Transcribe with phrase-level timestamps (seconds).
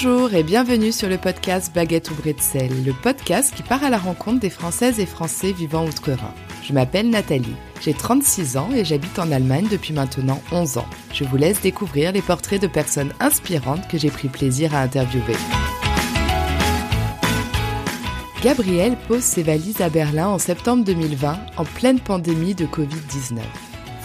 [0.00, 3.98] Bonjour et bienvenue sur le podcast Baguette ou Bretzel, le podcast qui part à la
[3.98, 6.32] rencontre des Françaises et Français vivant outre-Rhin.
[6.62, 10.86] Je m'appelle Nathalie, j'ai 36 ans et j'habite en Allemagne depuis maintenant 11 ans.
[11.12, 15.34] Je vous laisse découvrir les portraits de personnes inspirantes que j'ai pris plaisir à interviewer.
[18.40, 23.40] Gabrielle pose ses valises à Berlin en septembre 2020, en pleine pandémie de Covid-19.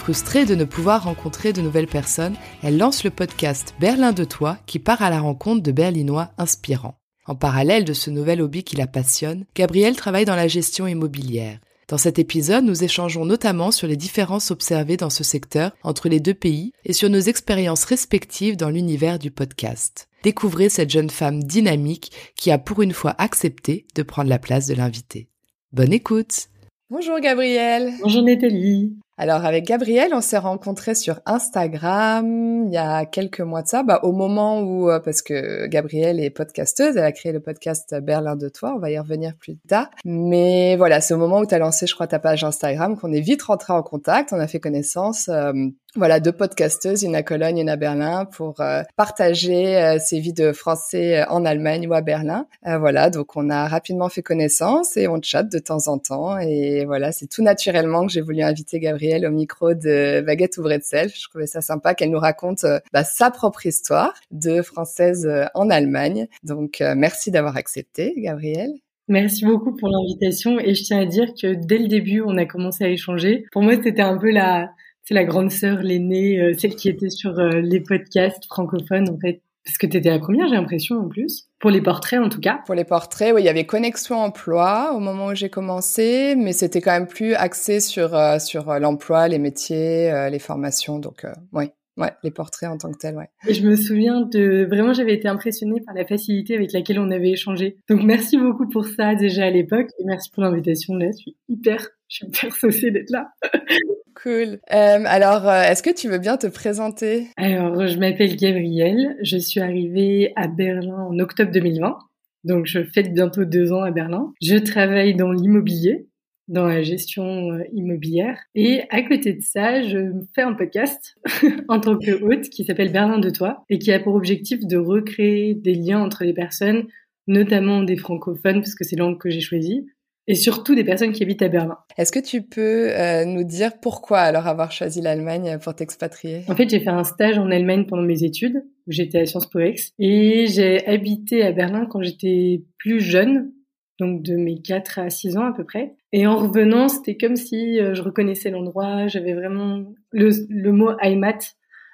[0.03, 4.57] Frustrée de ne pouvoir rencontrer de nouvelles personnes, elle lance le podcast Berlin de toi
[4.65, 6.97] qui part à la rencontre de Berlinois inspirants.
[7.25, 11.57] En parallèle de ce nouvel hobby qui la passionne, Gabrielle travaille dans la gestion immobilière.
[11.87, 16.19] Dans cet épisode, nous échangeons notamment sur les différences observées dans ce secteur entre les
[16.19, 20.09] deux pays et sur nos expériences respectives dans l'univers du podcast.
[20.21, 24.67] Découvrez cette jeune femme dynamique qui a pour une fois accepté de prendre la place
[24.67, 25.29] de l'invité.
[25.71, 26.49] Bonne écoute
[26.89, 33.05] Bonjour Gabrielle Bonjour Nathalie alors avec Gabrielle, on s'est rencontrés sur Instagram il y a
[33.05, 37.03] quelques mois de ça, bah, au moment où, euh, parce que Gabrielle est podcasteuse, elle
[37.03, 39.89] a créé le podcast Berlin de toi, on va y revenir plus tard.
[40.05, 43.11] Mais voilà, c'est au moment où tu as lancé, je crois, ta page Instagram qu'on
[43.11, 45.29] est vite rentré en contact, on a fait connaissance.
[45.29, 45.53] Euh,
[45.95, 50.33] voilà, deux podcasteuses, une à Cologne, une à Berlin, pour euh, partager euh, ces vies
[50.33, 52.47] de Français euh, en Allemagne ou à Berlin.
[52.63, 56.39] voilà, donc on a rapidement fait connaissance et on chatte de temps en temps.
[56.39, 60.63] Et voilà, c'est tout naturellement que j'ai voulu inviter Gabrielle au micro de Baguette ou
[60.63, 61.09] Bretzel.
[61.09, 66.27] Je trouvais ça sympa qu'elle nous raconte bah, sa propre histoire de Française en Allemagne.
[66.43, 68.73] Donc merci d'avoir accepté, Gabrielle.
[69.09, 72.45] Merci beaucoup pour l'invitation et je tiens à dire que dès le début, on a
[72.45, 73.45] commencé à échanger.
[73.51, 74.69] Pour moi, c'était un peu la
[75.03, 79.17] c'est la grande sœur, l'aînée, euh, celle qui était sur euh, les podcasts francophones en
[79.17, 79.41] fait.
[79.65, 81.47] Parce que tu étais la première, j'ai l'impression en plus?
[81.59, 82.59] Pour les portraits en tout cas.
[82.65, 86.51] Pour les portraits, oui, il y avait Connexion Emploi au moment où j'ai commencé, mais
[86.51, 90.99] c'était quand même plus axé sur euh, sur l'emploi, les métiers, les formations.
[90.99, 93.29] Donc oui, Ouais, les portraits en tant que tels, ouais.
[93.47, 97.11] Et je me souviens de vraiment, j'avais été impressionnée par la facilité avec laquelle on
[97.11, 97.77] avait échangé.
[97.87, 100.95] Donc merci beaucoup pour ça déjà à l'époque et merci pour l'invitation.
[100.95, 103.29] Là, je suis hyper, je suis hyper saucée d'être là.
[104.23, 104.59] Cool.
[104.71, 107.27] Euh, alors, euh, est-ce que tu veux bien te présenter?
[107.35, 109.17] Alors, je m'appelle Gabrielle.
[109.21, 111.97] Je suis arrivée à Berlin en octobre 2020.
[112.45, 114.31] Donc, je fête bientôt deux ans à Berlin.
[114.41, 116.07] Je travaille dans l'immobilier,
[116.47, 118.39] dans la gestion euh, immobilière.
[118.55, 121.17] Et à côté de ça, je fais un podcast
[121.67, 124.77] en tant que hôte qui s'appelle Berlin de toi et qui a pour objectif de
[124.77, 126.87] recréer des liens entre les personnes,
[127.27, 129.85] notamment des francophones, parce que c'est langue que j'ai choisie,
[130.27, 131.77] et surtout des personnes qui habitent à Berlin.
[131.97, 136.43] Est-ce que tu peux euh, nous dire pourquoi alors avoir choisi l'Allemagne pour t'expatrier?
[136.47, 138.63] En fait, j'ai fait un stage en Allemagne pendant mes études.
[138.87, 143.51] J'étais à Sciences Po Ex et j'ai habité à Berlin quand j'étais plus jeune,
[143.99, 145.95] donc de mes 4 à 6 ans à peu près.
[146.11, 150.91] Et en revenant, c'était comme si euh, je reconnaissais l'endroit, j'avais vraiment le, le mot
[151.01, 151.39] Heimat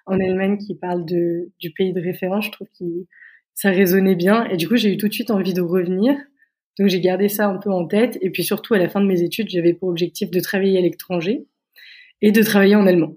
[0.06, 2.86] en Allemagne qui parle de, du pays de référence, je trouve que
[3.54, 6.16] ça résonnait bien et du coup, j'ai eu tout de suite envie de revenir
[6.80, 8.18] donc j'ai gardé ça un peu en tête.
[8.22, 10.82] Et puis surtout, à la fin de mes études, j'avais pour objectif de travailler à
[10.82, 11.46] l'étranger
[12.22, 13.16] et de travailler en allemand.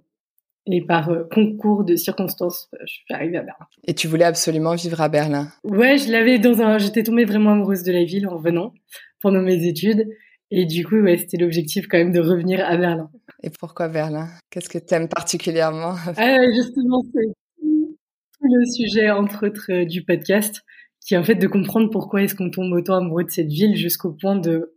[0.67, 3.67] Et par euh, concours de circonstances, euh, je suis arrivée à Berlin.
[3.87, 5.49] Et tu voulais absolument vivre à Berlin?
[5.65, 6.79] Ouais, je l'avais dans un.
[6.79, 8.75] J'étais tombée vraiment amoureuse de la ville en revenant
[9.21, 10.09] pendant mes études.
[10.51, 13.11] Et du coup, ouais, c'était l'objectif quand même de revenir à Berlin.
[13.43, 14.29] Et pourquoi Berlin?
[14.51, 15.95] Qu'est-ce que tu aimes particulièrement?
[16.17, 17.27] Ah, Justement, c'est
[17.61, 20.63] tout le sujet, entre autres, euh, du podcast
[21.05, 23.77] qui est en fait de comprendre pourquoi est-ce qu'on tombe autant amoureux de cette ville
[23.77, 24.75] jusqu'au point de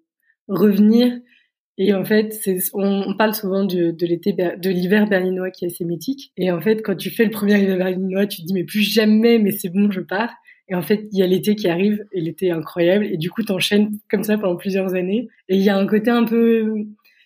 [0.48, 1.14] revenir.
[1.78, 5.68] Et en fait, c'est, on, parle souvent de, de l'été, de l'hiver berlinois qui est
[5.68, 6.32] assez mythique.
[6.38, 8.82] Et en fait, quand tu fais le premier hiver berlinois, tu te dis mais plus
[8.82, 10.34] jamais, mais c'est bon, je pars.
[10.68, 13.06] Et en fait, il y a l'été qui arrive et l'été est incroyable.
[13.06, 15.28] Et du coup, t'enchaînes comme ça pendant plusieurs années.
[15.50, 16.74] Et il y a un côté un peu,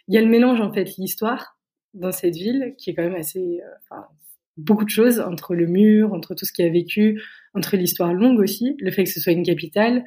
[0.08, 1.58] il y a le mélange en fait, l'histoire
[1.94, 4.08] dans cette ville qui est quand même assez, euh, enfin,
[4.59, 7.22] beaucoup de choses entre le mur, entre tout ce qu'il a vécu,
[7.53, 10.03] entre l'histoire longue aussi, le fait que ce soit une capitale,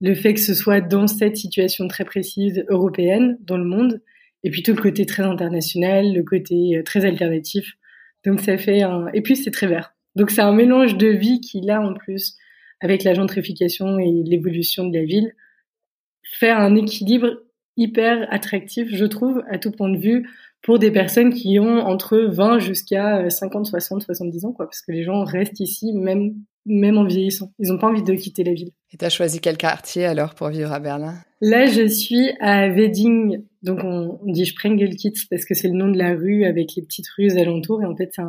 [0.00, 4.00] le fait que ce soit dans cette situation très précise européenne dans le monde,
[4.42, 7.74] et puis tout le côté très international, le côté euh, très alternatif.
[8.24, 9.08] Donc ça fait un...
[9.12, 9.94] Et puis c'est très vert.
[10.16, 12.36] Donc c'est un mélange de vie qui, là, en plus,
[12.80, 15.34] avec la gentrification et l'évolution de la ville,
[16.24, 17.42] fait un équilibre
[17.76, 20.28] hyper attractif, je trouve, à tout point de vue,
[20.62, 24.92] pour des personnes qui ont entre 20 jusqu'à 50, 60, 70 ans, quoi, parce que
[24.92, 26.34] les gens restent ici même
[26.66, 27.52] même en vieillissant.
[27.58, 28.70] Ils n'ont pas envie de quitter la ville.
[28.92, 31.14] Et tu as choisi quel quartier alors pour vivre à Berlin?
[31.40, 35.98] Là, je suis à Wedding, donc on, dit Sprengelkitz parce que c'est le nom de
[35.98, 38.22] la rue avec les petites rues alentours, et en fait c'est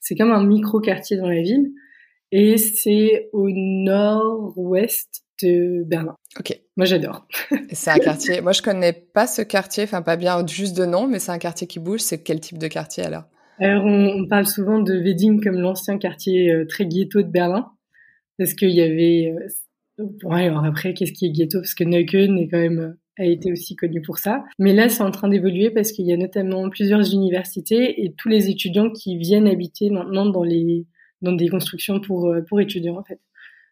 [0.00, 1.70] c'est comme un micro quartier dans la ville,
[2.32, 6.16] et c'est au nord-ouest de Berlin.
[6.38, 6.58] Ok.
[6.76, 7.26] Moi, j'adore.
[7.72, 8.40] c'est un quartier.
[8.40, 9.84] Moi, je connais pas ce quartier.
[9.84, 12.00] Enfin, pas bien juste de nom, mais c'est un quartier qui bouge.
[12.00, 13.24] C'est quel type de quartier alors?
[13.58, 17.70] Alors, on, parle souvent de Wedding comme l'ancien quartier euh, très ghetto de Berlin.
[18.38, 19.34] parce qu'il y avait.
[20.24, 21.60] ouais, alors après, qu'est-ce qui est ghetto?
[21.60, 24.42] Parce que Neukölln est quand même a été aussi connu pour ça.
[24.58, 28.28] Mais là, c'est en train d'évoluer parce qu'il y a notamment plusieurs universités et tous
[28.28, 30.86] les étudiants qui viennent habiter maintenant dans les
[31.22, 33.20] dans des constructions pour pour étudiants en fait.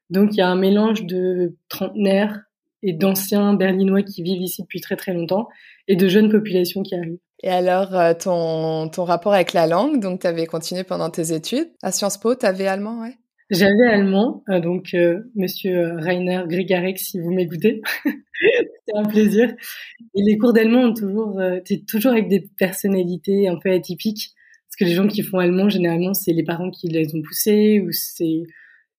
[0.08, 2.40] Donc il y a un mélange de trentenaires
[2.82, 5.48] et d'anciens berlinois qui vivent ici depuis très très longtemps
[5.88, 7.18] et de jeunes populations qui arrivent.
[7.42, 11.32] Et alors, euh, ton, ton rapport avec la langue, donc tu avais continué pendant tes
[11.32, 13.14] études à Sciences Po, tu avais allemand, ouais?
[13.50, 19.52] J'avais allemand, euh, donc euh, monsieur Rainer Grigarek, si vous m'écoutez, c'est un plaisir.
[20.14, 24.34] Et les cours d'allemand ont toujours, t'es toujours avec des personnalités un peu atypiques,
[24.80, 27.92] que les gens qui font allemand, généralement, c'est les parents qui les ont poussés, ou
[27.92, 28.44] c'est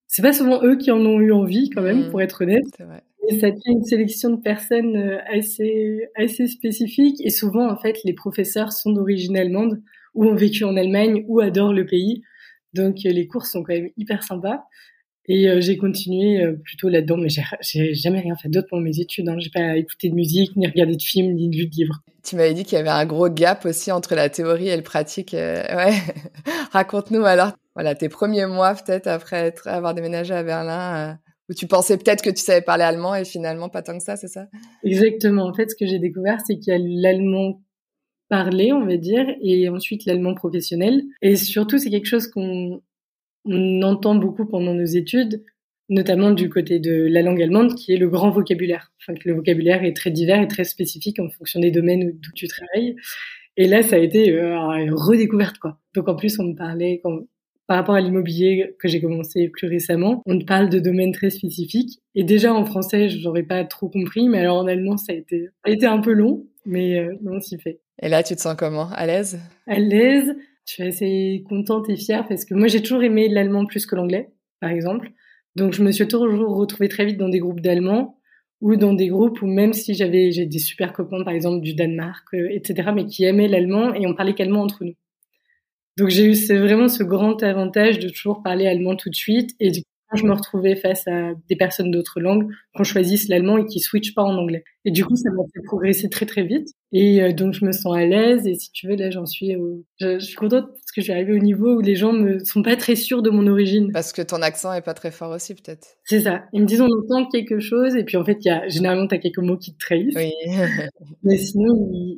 [0.07, 2.09] c'est pas souvent eux qui en ont eu envie quand même, mmh.
[2.09, 2.65] pour être honnête.
[2.79, 3.01] Vrai.
[3.29, 7.97] Et ça tient une sélection de personnes euh, assez assez spécifique et souvent en fait
[8.03, 9.81] les professeurs sont d'origine allemande
[10.13, 12.23] ou ont vécu en Allemagne ou adorent le pays.
[12.73, 14.65] Donc euh, les cours sont quand même hyper sympas.
[15.27, 17.29] Et euh, j'ai continué plutôt là-dedans, mais
[17.61, 19.29] j'ai jamais rien fait d'autre pour mes études.
[19.29, 19.37] Hein.
[19.39, 21.99] J'ai pas écouté de musique, ni regardé de films, ni lu de livres.
[22.23, 24.83] Tu m'avais dit qu'il y avait un gros gap aussi entre la théorie et le
[24.83, 25.31] pratique.
[25.33, 25.93] ouais,
[26.71, 31.17] raconte-nous alors, voilà, tes premiers mois peut-être après être, avoir déménagé à Berlin
[31.51, 34.15] où tu pensais peut-être que tu savais parler allemand et finalement pas tant que ça,
[34.15, 34.47] c'est ça?
[34.85, 35.45] Exactement.
[35.45, 37.61] En fait, ce que j'ai découvert, c'est qu'il y a l'allemand
[38.29, 41.03] parlé, on va dire, et ensuite l'allemand professionnel.
[41.21, 42.81] Et surtout, c'est quelque chose qu'on
[43.45, 45.43] entend beaucoup pendant nos études,
[45.89, 48.91] notamment du côté de la langue allemande, qui est le grand vocabulaire.
[49.01, 52.31] Enfin, que le vocabulaire est très divers et très spécifique en fonction des domaines où
[52.33, 52.95] tu travailles.
[53.57, 55.77] Et là, ça a été euh, une redécouverte, quoi.
[55.93, 57.19] Donc en plus, on me parlait, quand,
[57.67, 61.99] par rapport à l'immobilier que j'ai commencé plus récemment, on parle de domaines très spécifiques.
[62.15, 65.15] Et déjà en français, je n'aurais pas trop compris, mais alors en allemand, ça a
[65.15, 67.79] été, ça a été un peu long, mais euh, on s'y fait.
[68.01, 68.89] Et là, tu te sens comment?
[68.93, 69.39] À l'aise?
[69.67, 70.35] À l'aise.
[70.65, 73.95] Je suis assez contente et fière parce que moi, j'ai toujours aimé l'allemand plus que
[73.95, 74.29] l'anglais,
[74.59, 75.11] par exemple.
[75.55, 78.17] Donc, je me suis toujours retrouvée très vite dans des groupes d'allemands
[78.61, 81.73] ou dans des groupes où même si j'avais j'ai des super copains, par exemple du
[81.73, 84.93] Danemark, euh, etc., mais qui aimaient l'allemand et on parlait qu'allemand entre nous.
[85.97, 89.71] Donc j'ai eu vraiment ce grand avantage de toujours parler allemand tout de suite et
[90.09, 93.79] quand je me retrouvais face à des personnes d'autres langues, qu'on choisisse l'allemand et qui
[93.79, 94.63] switchent pas en anglais.
[94.85, 96.69] Et du coup, ça m'a fait progresser très très vite.
[96.93, 98.47] Et euh, donc je me sens à l'aise.
[98.47, 99.55] Et si tu veux, là, j'en suis.
[99.55, 99.83] Au...
[99.99, 102.39] Je, je, suis contente parce que je suis arrivée au niveau où les gens me
[102.39, 103.91] sont pas très sûrs de mon origine.
[103.93, 105.87] Parce que ton accent est pas très fort aussi, peut-être.
[106.03, 106.43] C'est ça.
[106.51, 109.07] Ils me disent on entend quelque chose et puis en fait, il y a généralement
[109.07, 110.15] t'as quelques mots qui te trahissent.
[110.15, 110.33] Oui.
[111.23, 111.73] mais sinon,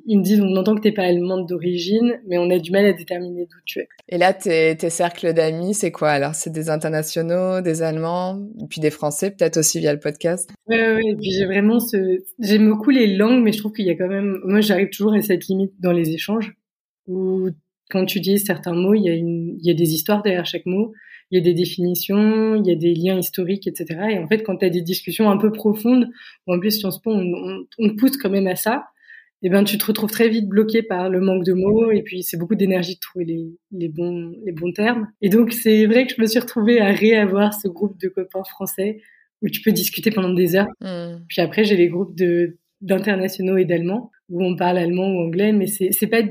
[0.08, 2.86] ils, me disent on entend que t'es pas allemande d'origine, mais on a du mal
[2.86, 3.88] à déterminer d'où tu es.
[4.10, 6.10] Et là, tes, tes cercles d'amis, c'est quoi?
[6.10, 10.50] Alors C'est des internationaux, des Allemands, puis des Français, peut-être aussi via le podcast?
[10.68, 11.10] Oui, oui.
[11.12, 12.20] Et puis j'ai vraiment ce,
[12.54, 15.14] j'aime beaucoup les langues, mais je trouve qu'il y a quand même, moi j'arrive toujours
[15.14, 16.54] à cette limite dans les échanges
[17.08, 17.50] où
[17.90, 20.66] quand tu dis certains mots, il y a une, il y des histoires derrière chaque
[20.66, 20.94] mot,
[21.32, 24.00] il y a des définitions, il y a des liens historiques, etc.
[24.12, 26.10] Et en fait, quand tu as des discussions un peu profondes,
[26.46, 28.86] en plus Sciences Po, on, on, on pousse quand même à ça,
[29.42, 32.02] et eh ben tu te retrouves très vite bloqué par le manque de mots et
[32.02, 33.26] puis c'est beaucoup d'énergie de trouver
[33.72, 35.10] les bons les bons termes.
[35.22, 38.46] Et donc c'est vrai que je me suis retrouvée à réavoir ce groupe de copains
[38.46, 39.02] français
[39.44, 40.68] où tu peux discuter pendant des heures.
[40.82, 41.20] Hmm.
[41.28, 45.52] Puis après, j'ai les groupes de d'internationaux et d'allemands où on parle allemand ou anglais,
[45.52, 46.22] mais c'est c'est pas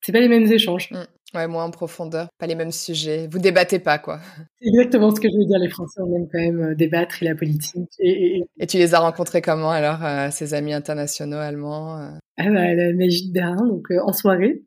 [0.00, 0.90] c'est pas les mêmes échanges.
[0.90, 1.04] Hmm.
[1.34, 3.26] Ouais, moins en profondeur, pas les mêmes sujets.
[3.28, 4.20] Vous débattez pas, quoi.
[4.60, 5.58] C'est exactement ce que je veux dire.
[5.58, 7.90] Les Français, on aime quand même euh, débattre et la politique.
[7.98, 8.66] Et, et...
[8.68, 12.10] tu les as rencontrés comment alors, euh, ces amis internationaux allemands euh?
[12.36, 14.62] Ah bah, la magie de Berlin, donc en soirée.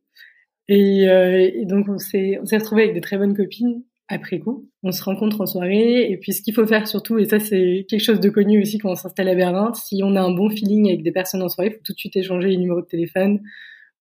[0.67, 4.69] Et, et donc on s'est on s'est retrouvés avec des très bonnes copines après coup.
[4.83, 7.85] On se rencontre en soirée et puis ce qu'il faut faire surtout, et ça c'est
[7.89, 10.49] quelque chose de connu aussi quand on s'installe à Berlin, si on a un bon
[10.49, 12.87] feeling avec des personnes en soirée, il faut tout de suite échanger les numéros de
[12.87, 13.41] téléphone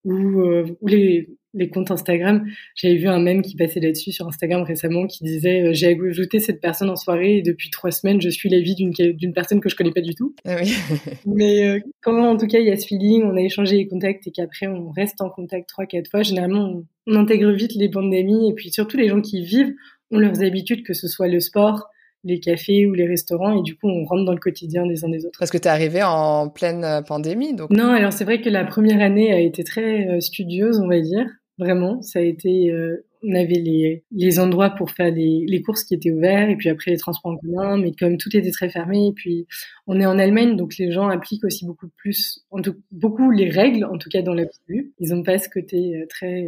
[0.05, 2.45] ou, euh, ou les, les comptes Instagram.
[2.75, 6.39] J'avais vu un mème qui passait là-dessus sur Instagram récemment qui disait euh, j'ai ajouté
[6.39, 9.69] cette personne en soirée et depuis trois semaines je suis la vie d'une personne que
[9.69, 10.35] je connais pas du tout.
[10.45, 10.73] Ah oui.
[11.25, 13.87] Mais euh, quand en tout cas il y a ce feeling, on a échangé les
[13.87, 17.73] contacts et qu'après on reste en contact trois quatre fois, généralement on, on intègre vite
[17.75, 19.73] les bandes d'amis et puis surtout les gens qui vivent
[20.11, 21.89] ont leurs habitudes, que ce soit le sport,
[22.23, 25.09] les cafés ou les restaurants, et du coup, on rentre dans le quotidien des uns
[25.09, 25.39] des autres.
[25.39, 28.49] Parce que tu es arrivé en pleine euh, pandémie, donc Non, alors c'est vrai que
[28.49, 31.25] la première année a été très euh, studieuse, on va dire.
[31.57, 32.71] Vraiment, ça a été...
[32.71, 36.55] Euh, on avait les, les endroits pour faire les, les courses qui étaient ouverts, et
[36.55, 39.47] puis après les transports en commun, mais comme tout était très fermé, et puis
[39.87, 43.49] on est en Allemagne, donc les gens appliquent aussi beaucoup plus, en tout, beaucoup les
[43.49, 44.93] règles, en tout cas dans l'absolu.
[44.99, 46.47] Ils n'ont pas ce côté très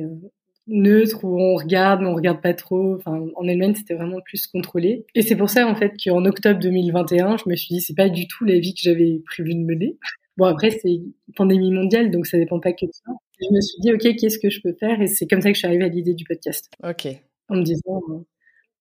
[0.69, 2.95] neutre où on regarde mais on regarde pas trop.
[2.95, 5.05] Enfin, en Allemagne, c'était vraiment plus contrôlé.
[5.15, 8.09] Et c'est pour ça en fait qu'en octobre 2021, je me suis dit c'est pas
[8.09, 9.97] du tout la vie que j'avais prévu de mener.
[10.37, 11.01] Bon après c'est
[11.35, 13.11] pandémie mondiale donc ça dépend pas que de ça.
[13.41, 15.01] Je me suis dit ok qu'est-ce que je peux faire?
[15.01, 16.69] Et c'est comme ça que je suis arrivée à l'idée du podcast.
[16.83, 17.07] Ok.
[17.49, 18.01] En me disant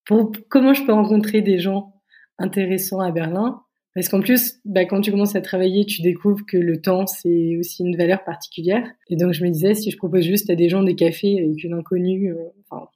[0.05, 1.95] pour, comment je peux rencontrer des gens
[2.39, 3.63] intéressant à Berlin?
[3.95, 7.57] Parce qu'en plus, bah, quand tu commences à travailler, tu découvres que le temps, c'est
[7.59, 8.87] aussi une valeur particulière.
[9.09, 11.65] Et donc, je me disais, si je propose juste à des gens des cafés avec
[11.65, 12.37] une inconnue, euh,
[12.71, 12.87] enfin,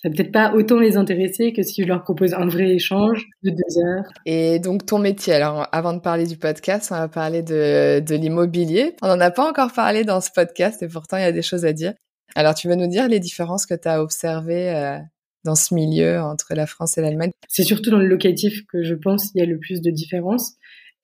[0.00, 3.26] ça va peut-être pas autant les intéresser que si je leur propose un vrai échange
[3.42, 4.04] de deux heures.
[4.26, 8.14] Et donc ton métier, alors avant de parler du podcast, on va parler de, de
[8.14, 8.94] l'immobilier.
[9.02, 11.42] On n'en a pas encore parlé dans ce podcast et pourtant il y a des
[11.42, 11.94] choses à dire.
[12.36, 14.98] Alors tu veux nous dire les différences que tu as observées euh,
[15.44, 18.94] dans ce milieu entre la France et l'Allemagne C'est surtout dans le locatif que je
[18.94, 20.54] pense qu'il y a le plus de différences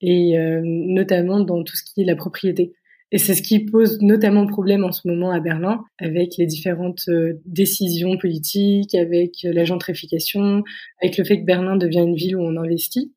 [0.00, 2.74] et euh, notamment dans tout ce qui est la propriété.
[3.12, 7.04] Et c'est ce qui pose notamment problème en ce moment à Berlin, avec les différentes
[7.08, 10.64] euh, décisions politiques, avec euh, la gentrification,
[11.00, 13.14] avec le fait que Berlin devient une ville où on investit.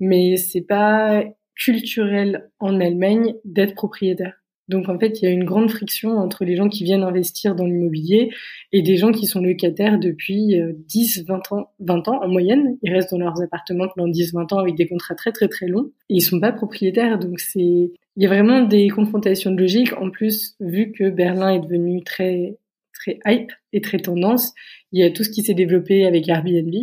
[0.00, 1.24] Mais c'est pas
[1.54, 4.37] culturel en Allemagne d'être propriétaire.
[4.68, 7.54] Donc en fait, il y a une grande friction entre les gens qui viennent investir
[7.54, 8.30] dans l'immobilier
[8.72, 12.76] et des gens qui sont locataires depuis 10, euh, 20 ans, 20 ans en moyenne.
[12.82, 15.66] Ils restent dans leurs appartements pendant 10, 20 ans avec des contrats très très très
[15.66, 17.18] longs et ils sont pas propriétaires.
[17.18, 19.92] Donc c'est il y a vraiment des confrontations de logique.
[19.92, 22.58] En plus, vu que Berlin est devenu très,
[22.92, 24.52] très hype et très tendance,
[24.90, 26.74] il y a tout ce qui s'est développé avec Airbnb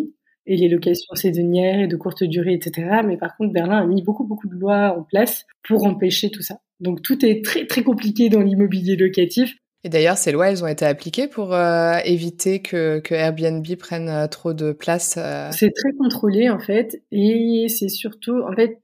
[0.48, 3.02] et les locations saisonnières et de courte durée, etc.
[3.06, 6.42] Mais par contre, Berlin a mis beaucoup, beaucoup de lois en place pour empêcher tout
[6.42, 6.60] ça.
[6.80, 9.56] Donc tout est très, très compliqué dans l'immobilier locatif.
[9.84, 14.10] Et d'ailleurs, ces lois, elles ont été appliquées pour euh, éviter que, que, Airbnb prenne
[14.10, 15.16] euh, trop de place.
[15.18, 15.50] Euh...
[15.52, 18.80] C'est très contrôlé en fait, et c'est surtout, en fait,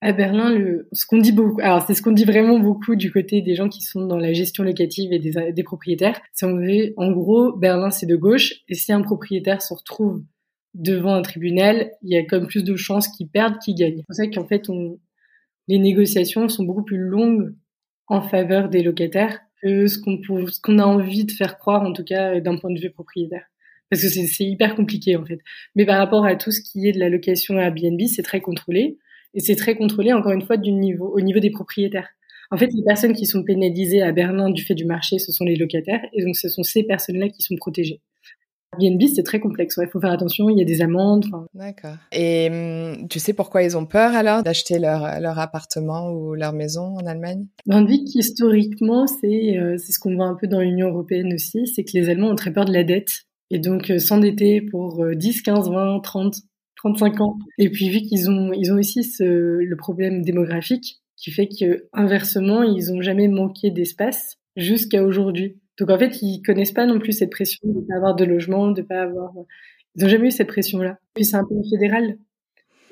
[0.00, 3.10] à Berlin, le, ce qu'on dit beaucoup, alors c'est ce qu'on dit vraiment beaucoup du
[3.10, 6.20] côté des gens qui sont dans la gestion locative et des, des propriétaires.
[6.34, 10.22] C'est en, gros, Berlin c'est de gauche et si un propriétaire se retrouve
[10.74, 13.96] devant un tribunal, il y a comme plus de chances qu'il perde qu'il gagne.
[13.96, 14.98] C'est pour ça qu'en fait, on,
[15.68, 17.54] les négociations sont beaucoup plus longues
[18.06, 21.92] en faveur des locataires que ce qu'on ce qu'on a envie de faire croire, en
[21.92, 23.44] tout cas d'un point de vue propriétaire.
[23.90, 25.40] Parce que c'est hyper compliqué en fait.
[25.74, 28.40] Mais par rapport à tout ce qui est de la location à Airbnb, c'est très
[28.40, 28.98] contrôlé.
[29.34, 32.08] Et c'est très contrôlé, encore une fois, du niveau, au niveau des propriétaires.
[32.50, 35.44] En fait, les personnes qui sont pénalisées à Berlin du fait du marché, ce sont
[35.44, 38.00] les locataires, et donc ce sont ces personnes-là qui sont protégées.
[38.72, 39.78] Airbnb, c'est très complexe.
[39.80, 41.26] Il faut faire attention, il y a des amendes.
[41.54, 41.96] D'accord.
[42.12, 46.52] Et hum, tu sais pourquoi ils ont peur alors d'acheter leur, leur appartement ou leur
[46.52, 47.46] maison en Allemagne?
[47.66, 51.66] Ben, vu qu'historiquement, c'est euh, c'est ce qu'on voit un peu dans l'Union européenne aussi,
[51.66, 53.24] c'est que les Allemands ont très peur de la dette.
[53.50, 56.36] Et donc euh, s'endetter pour 10, 15, 20, 30,
[56.76, 57.38] 35 ans.
[57.58, 61.88] Et puis vu qu'ils ont, ils ont aussi ce, le problème démographique qui fait que
[61.92, 65.58] inversement, ils ont jamais manqué d'espace jusqu'à aujourd'hui.
[65.78, 68.70] Donc en fait, ils connaissent pas non plus cette pression de pas avoir de logement,
[68.70, 69.32] de pas avoir.
[69.94, 70.98] Ils ont jamais eu cette pression-là.
[71.14, 72.18] Puis c'est un pays fédéral.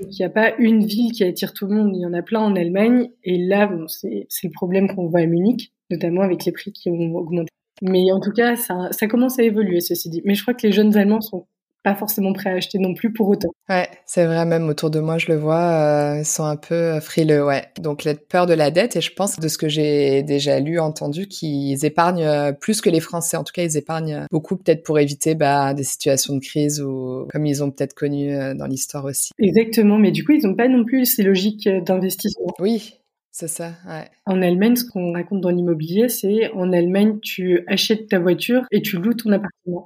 [0.00, 1.90] Donc il n'y a pas une ville qui attire tout le monde.
[1.94, 3.10] Il y en a plein en Allemagne.
[3.24, 7.14] Et là, c'est le problème qu'on voit à Munich, notamment avec les prix qui ont
[7.16, 7.50] augmenté.
[7.82, 10.22] Mais en tout cas, ça, ça commence à évoluer, ceci dit.
[10.24, 11.46] Mais je crois que les jeunes Allemands sont
[11.86, 13.50] pas forcément prêts à acheter non plus pour autant.
[13.68, 16.98] Ouais, c'est vrai, même autour de moi, je le vois, euh, ils sont un peu
[16.98, 17.62] frileux, ouais.
[17.80, 20.80] Donc, la peur de la dette, et je pense de ce que j'ai déjà lu,
[20.80, 23.36] entendu, qu'ils épargnent euh, plus que les Français.
[23.36, 27.28] En tout cas, ils épargnent beaucoup, peut-être pour éviter bah, des situations de crise ou
[27.30, 29.30] comme ils ont peut-être connu euh, dans l'histoire aussi.
[29.38, 32.52] Exactement, mais du coup, ils n'ont pas non plus ces logiques d'investissement.
[32.58, 32.94] Oui,
[33.30, 34.08] c'est ça, ouais.
[34.26, 38.82] En Allemagne, ce qu'on raconte dans l'immobilier, c'est en Allemagne, tu achètes ta voiture et
[38.82, 39.84] tu loues ton appartement.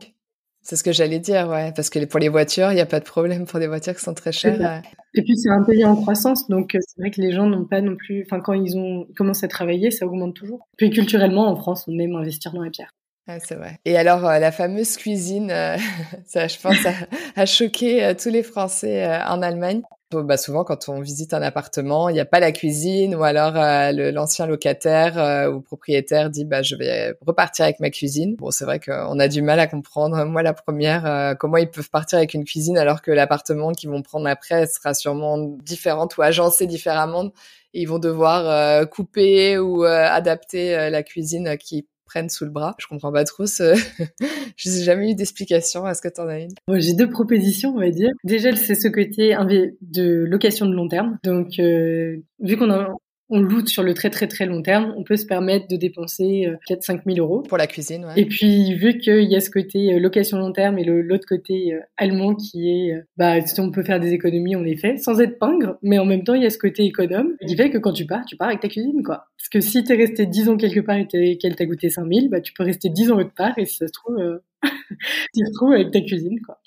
[0.63, 3.01] C'est ce que j'allais dire, ouais, parce que pour les voitures, il n'y a pas
[3.01, 4.83] de problème pour des voitures qui sont très chères.
[5.15, 7.65] Et puis c'est un pays en croissance, donc euh, c'est vrai que les gens n'ont
[7.65, 10.69] pas non plus, enfin quand ils ont commencé à travailler, ça augmente toujours.
[10.77, 12.93] Puis culturellement, en France, on aime investir dans la pierre.
[13.29, 13.79] Ouais, c'est vrai.
[13.85, 15.77] Et alors euh, la fameuse cuisine, euh,
[16.27, 16.93] ça, je pense, a,
[17.41, 19.83] a choqué tous les Français en Allemagne.
[20.13, 23.57] Bah, souvent, quand on visite un appartement, il n'y a pas la cuisine, ou alors
[23.57, 28.35] euh, l'ancien locataire euh, ou propriétaire dit bah je vais repartir avec ma cuisine.
[28.35, 30.25] Bon, c'est vrai qu'on a du mal à comprendre.
[30.27, 33.89] Moi, la première, euh, comment ils peuvent partir avec une cuisine alors que l'appartement qu'ils
[33.91, 37.31] vont prendre après sera sûrement différent ou agencé différemment.
[37.73, 42.75] Ils vont devoir couper ou adapter la cuisine qui prennent sous le bras.
[42.79, 43.75] Je comprends pas trop ce.
[44.57, 45.87] je n'ai jamais eu d'explication.
[45.87, 48.11] Est-ce que tu en as une J'ai deux propositions, on va dire.
[48.25, 49.37] Déjà, c'est ce côté
[49.81, 51.19] de location de long terme.
[51.23, 52.89] Donc, euh, vu qu'on a
[53.31, 56.47] on loot sur le très très très long terme, on peut se permettre de dépenser
[56.47, 57.43] euh, peut-être 5000 euros.
[57.43, 58.13] Pour la cuisine, ouais.
[58.17, 61.73] Et puis, vu qu'il y a ce côté euh, location long terme et l'autre côté
[61.73, 65.21] euh, allemand qui est, bah, si on peut faire des économies, on les fait, sans
[65.21, 67.79] être pingre, mais en même temps, il y a ce côté économe qui fait que
[67.79, 69.27] quand tu pars, tu pars avec ta cuisine, quoi.
[69.39, 72.41] Parce que si t'es resté 10 ans quelque part et qu'elle t'a coûté 5000, bah,
[72.41, 74.17] tu peux rester 10 ans autre part et si ça se trouve,
[74.63, 76.59] tu te retrouves avec ta cuisine, quoi.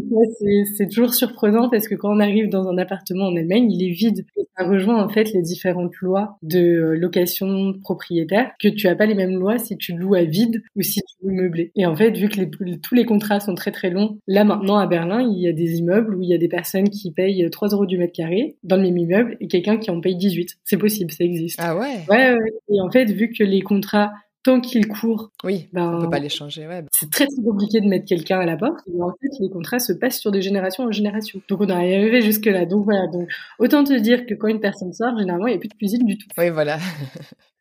[0.00, 0.28] Donc
[0.76, 3.92] c'est toujours surprenant parce que quand on arrive dans un appartement en Allemagne, il est
[3.92, 4.24] vide.
[4.36, 8.94] Et ça rejoint en fait les différentes lois de euh, location propriétaire, que tu as
[8.94, 11.72] pas les mêmes lois si tu loues à vide ou si tu loues meublé.
[11.76, 14.78] Et en fait, vu que les, tous les contrats sont très très longs, là maintenant
[14.78, 17.48] à Berlin, il y a des immeubles où il y a des personnes qui payent
[17.50, 20.58] 3 euros du mètre carré dans le même immeuble et quelqu'un qui en paye 18.
[20.64, 21.58] C'est possible, ça existe.
[21.60, 22.04] Ah ouais?
[22.08, 22.52] Ouais, ouais.
[22.70, 25.30] Et en fait, vu que les contrats tant qu'il court.
[25.44, 26.66] Oui, ben, on peut pas les changer.
[26.66, 26.84] Ouais.
[26.92, 28.80] C'est très très compliqué de mettre quelqu'un à la porte.
[28.88, 31.40] Et en fait, les contrats se passent sur des générations en génération.
[31.48, 32.66] Donc on est arrivé jusque là.
[32.66, 33.06] Donc voilà.
[33.08, 35.74] Donc autant te dire que quand une personne sort, généralement il n'y a plus de
[35.74, 36.28] cuisine du tout.
[36.38, 36.78] Oui, voilà.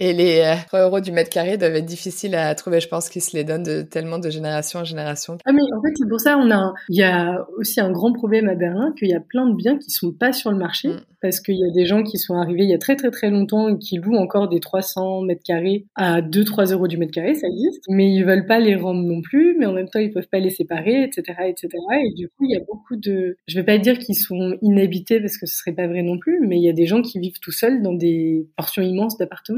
[0.00, 2.80] Et les 3 euh, euros du mètre carré doivent être difficiles à trouver.
[2.80, 5.38] Je pense qu'ils se les donnent de, tellement de génération en génération.
[5.44, 8.12] Ah mais en fait c'est pour ça on a il y a aussi un grand
[8.12, 10.88] problème à Berlin qu'il y a plein de biens qui sont pas sur le marché
[10.88, 11.00] mm.
[11.22, 13.30] parce qu'il y a des gens qui sont arrivés il y a très très très
[13.30, 17.34] longtemps et qui louent encore des 300 mètres carrés à 2-3 euros du mètre carré
[17.34, 20.12] ça existe mais ils veulent pas les rendre non plus mais en même temps ils
[20.12, 21.68] peuvent pas les séparer etc etc
[22.04, 25.20] et du coup il y a beaucoup de je vais pas dire qu'ils sont inhabités
[25.20, 27.18] parce que ce serait pas vrai non plus mais il y a des gens qui
[27.18, 29.53] vivent tout seuls dans des portions immenses d'appartements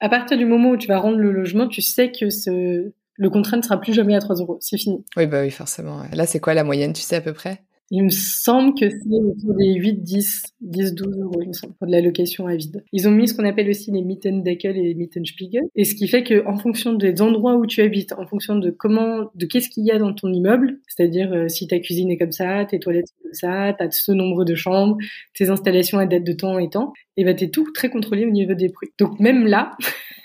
[0.00, 3.30] à partir du moment où tu vas rendre le logement, tu sais que ce, le
[3.30, 4.58] contrat ne sera plus jamais à 3 euros.
[4.60, 5.04] C'est fini.
[5.16, 6.02] Oui, bah oui, forcément.
[6.12, 7.62] Là, c'est quoi la moyenne, tu sais à peu près?
[7.90, 11.74] Il me semble que c'est autour des 8, 10, 10, 12 euros, il me semble,
[11.74, 12.84] pour de la location à vide.
[12.92, 15.64] Ils ont mis ce qu'on appelle aussi les Mietendeckel et les Mietenspiegel.
[15.74, 18.70] Et ce qui fait que, en fonction des endroits où tu habites, en fonction de
[18.70, 22.16] comment, de qu'est-ce qu'il y a dans ton immeuble, c'est-à-dire euh, si ta cuisine est
[22.18, 24.96] comme ça, tes toilettes sont comme ça, t'as ce nombre de chambres,
[25.34, 28.30] tes installations à date de temps et temps, et ben t'es tout très contrôlé au
[28.30, 28.90] niveau des bruits.
[28.98, 29.72] Donc même là,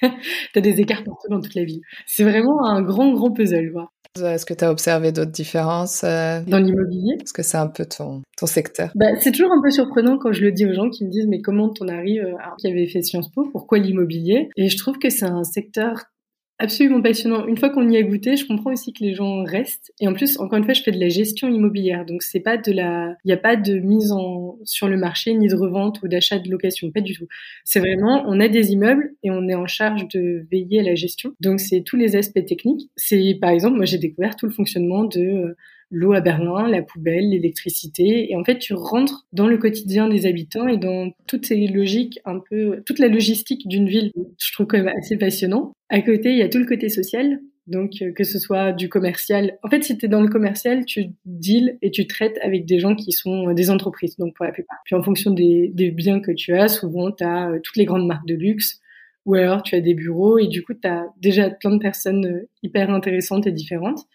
[0.53, 1.81] t'as des écarts partout dans toute la ville.
[2.05, 3.91] C'est vraiment un grand, grand puzzle, quoi.
[4.23, 7.15] Est-ce que tu as observé d'autres différences euh, dans l'immobilier?
[7.17, 8.91] Parce que c'est un peu ton, ton secteur.
[8.95, 11.27] Bah, c'est toujours un peu surprenant quand je le dis aux gens qui me disent
[11.27, 14.49] mais comment on arrive à qui avait fait Sciences Po, pourquoi l'immobilier?
[14.55, 16.05] Et je trouve que c'est un secteur
[16.57, 17.45] absolument passionnant.
[17.47, 19.91] Une fois qu'on y a goûté, je comprends aussi que les gens restent.
[19.99, 22.57] Et en plus, encore une fois, je fais de la gestion immobilière, donc c'est pas
[22.57, 26.01] de la, il n'y a pas de mise en sur le marché ni de revente
[26.01, 27.27] ou d'achat de location, pas du tout.
[27.63, 30.95] C'est vraiment, on a des immeubles et on est en charge de veiller à la
[30.95, 31.33] gestion.
[31.41, 32.89] Donc c'est tous les aspects techniques.
[32.95, 35.57] C'est par exemple, moi j'ai découvert tout le fonctionnement de euh,
[35.95, 38.31] l'eau à Berlin, la poubelle, l'électricité.
[38.31, 42.19] Et en fait, tu rentres dans le quotidien des habitants et dans toutes ces logiques,
[42.25, 44.11] un peu, toute la logistique d'une ville.
[44.37, 45.71] Je trouve quand même assez passionnant.
[45.89, 47.39] À côté, il y a tout le côté social.
[47.67, 49.57] Donc, euh, que ce soit du commercial.
[49.63, 52.77] En fait, si tu es dans le commercial, tu deals et tu traites avec des
[52.77, 54.77] gens qui sont euh, des entreprises, donc pour la plupart.
[54.85, 57.85] Puis en fonction des, des biens que tu as, souvent, tu as euh, toutes les
[57.85, 58.81] grandes marques de luxe,
[59.25, 62.43] ou alors tu as des bureaux, et du coup, tu as déjà plein de personnes
[62.63, 64.05] hyper intéressantes et différentes.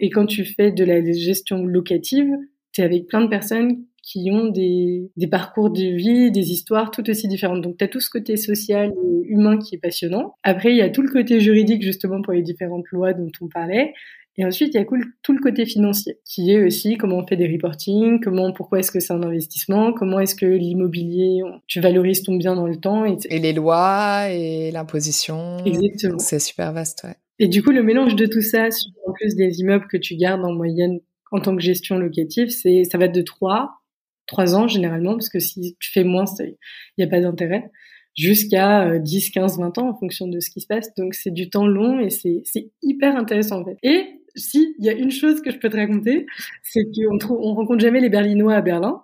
[0.00, 2.28] Et quand tu fais de la gestion locative,
[2.72, 6.92] tu es avec plein de personnes qui ont des, des, parcours de vie, des histoires
[6.92, 7.60] tout aussi différentes.
[7.60, 10.34] Donc, tu as tout ce côté social et humain qui est passionnant.
[10.44, 13.48] Après, il y a tout le côté juridique, justement, pour les différentes lois dont on
[13.48, 13.94] parlait.
[14.38, 14.86] Et ensuite, il y a
[15.22, 18.90] tout le côté financier, qui est aussi comment on fait des reporting, comment, pourquoi est-ce
[18.90, 23.06] que c'est un investissement, comment est-ce que l'immobilier, tu valorises ton bien dans le temps.
[23.06, 25.64] Et, et les lois et l'imposition.
[25.64, 26.18] Exactement.
[26.18, 27.14] C'est super vaste, ouais.
[27.38, 28.68] Et du coup, le mélange de tout ça,
[29.06, 31.00] en plus des immeubles que tu gardes en moyenne
[31.32, 33.70] en tant que gestion locative, c'est ça va être de 3,
[34.26, 36.54] 3 ans généralement, parce que si tu fais moins, il
[36.98, 37.70] n'y a pas d'intérêt,
[38.14, 40.94] jusqu'à 10, 15, 20 ans en fonction de ce qui se passe.
[40.94, 42.42] Donc c'est du temps long et c'est
[42.82, 43.76] hyper intéressant en fait.
[43.82, 46.26] Et si, il y a une chose que je peux te raconter,
[46.62, 49.02] c'est qu'on on rencontre jamais les Berlinois à Berlin.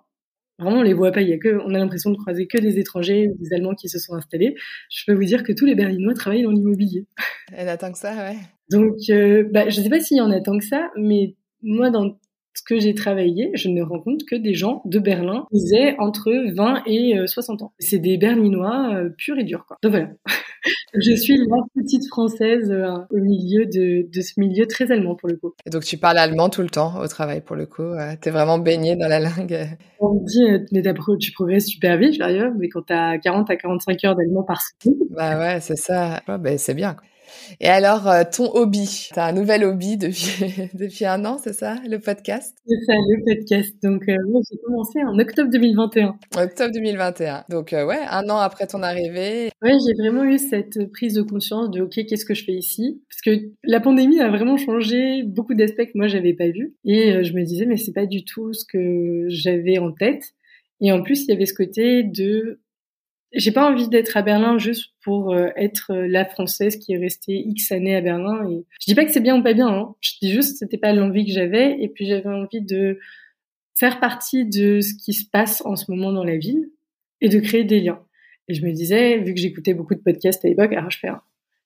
[0.59, 1.21] Vraiment, on les voit pas.
[1.21, 3.73] Il y a que, on a l'impression de croiser que des étrangers ou des Allemands
[3.73, 4.55] qui se sont installés.
[4.89, 7.05] Je peux vous dire que tous les Berlinois travaillent dans l'immobilier.
[7.51, 8.37] Elle attend que ça, ouais.
[8.69, 11.89] Donc, euh, bah, je sais pas s'il y en a tant que ça, mais moi,
[11.89, 12.17] dans
[12.61, 16.83] que j'ai travaillé, je ne rencontre que des gens de Berlin qui aient entre 20
[16.85, 17.73] et 60 euh, ans.
[17.79, 19.77] C'est des Berlinois euh, purs et durs, quoi.
[19.81, 20.09] Donc voilà.
[20.93, 25.29] je suis la petite française euh, au milieu de, de, ce milieu très allemand pour
[25.29, 25.53] le coup.
[25.65, 27.91] Et donc tu parles allemand tout le temps au travail pour le coup.
[28.21, 29.57] tu es vraiment baigné dans la langue.
[29.99, 30.81] On me dit, mais
[31.19, 34.59] tu progresses super vite, je mais quand tu as 40 à 45 heures d'allemand par
[34.61, 34.99] semaine.
[35.09, 36.21] Bah ouais, c'est ça.
[36.27, 36.95] bah, c'est bien.
[37.59, 41.53] Et alors, euh, ton hobby, tu as un nouvel hobby depuis, depuis un an, c'est
[41.53, 42.55] ça, le podcast?
[42.65, 43.75] C'est ça, le podcast.
[43.83, 44.15] Donc, euh,
[44.49, 46.15] j'ai commencé en octobre 2021.
[46.35, 47.45] Octobre 2021.
[47.49, 49.49] Donc, euh, ouais, un an après ton arrivée.
[49.61, 53.01] Ouais, j'ai vraiment eu cette prise de conscience de, OK, qu'est-ce que je fais ici?
[53.09, 56.75] Parce que la pandémie a vraiment changé beaucoup d'aspects que moi, j'avais pas vus.
[56.85, 60.23] Et je me disais, mais c'est pas du tout ce que j'avais en tête.
[60.81, 62.59] Et en plus, il y avait ce côté de
[63.33, 66.97] j'ai pas envie d'être à Berlin juste pour euh, être euh, la française qui est
[66.97, 68.47] restée X années à Berlin.
[68.49, 69.67] Et je dis pas que c'est bien ou pas bien.
[69.67, 69.95] Hein.
[70.01, 71.81] Je dis juste que c'était pas l'envie que j'avais.
[71.81, 72.99] Et puis j'avais envie de
[73.75, 76.69] faire partie de ce qui se passe en ce moment dans la ville
[77.21, 77.99] et de créer des liens.
[78.47, 81.09] Et je me disais, vu que j'écoutais beaucoup de podcasts à l'époque, alors je fais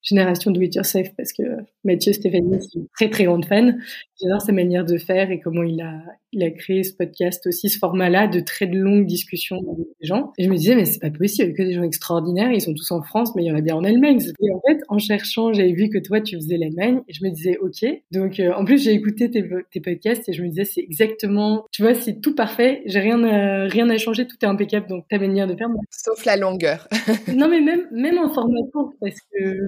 [0.03, 1.43] Génération Do It Yourself parce que
[1.83, 3.81] Mathieu Stéphanie, c'est une très très grande fan.
[4.21, 6.01] J'adore sa manière de faire et comment il a,
[6.33, 10.33] il a créé ce podcast aussi, ce format-là de très longues discussions avec les gens.
[10.37, 12.91] Et je me disais, mais c'est pas possible, que des gens extraordinaires, ils sont tous
[12.91, 14.19] en France, mais il y en a bien en Allemagne.
[14.41, 17.29] Et en fait, en cherchant, j'avais vu que toi, tu faisais l'Allemagne et je me
[17.29, 17.85] disais, ok.
[18.11, 21.65] Donc, euh, en plus, j'ai écouté tes, tes, podcasts et je me disais, c'est exactement,
[21.71, 22.81] tu vois, c'est tout parfait.
[22.85, 24.87] J'ai rien à, rien à changer, tout est impeccable.
[24.87, 25.67] Donc, ta manière de faire.
[25.89, 26.87] Sauf la longueur.
[27.33, 29.67] non, mais même, même en format court, parce que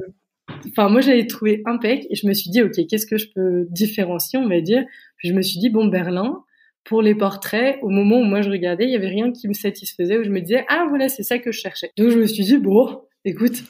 [0.68, 3.68] Enfin, moi, j'avais trouvé impec et je me suis dit, OK, qu'est-ce que je peux
[3.70, 4.84] différencier, on va dire.
[5.18, 6.44] Puis je me suis dit, bon, Berlin,
[6.90, 9.54] pour les portraits, au moment où moi je regardais, il y avait rien qui me
[9.54, 11.92] satisfaisait, où je me disais, ah, voilà, c'est ça que je cherchais.
[11.98, 13.64] Donc, je me suis dit, bon, écoute,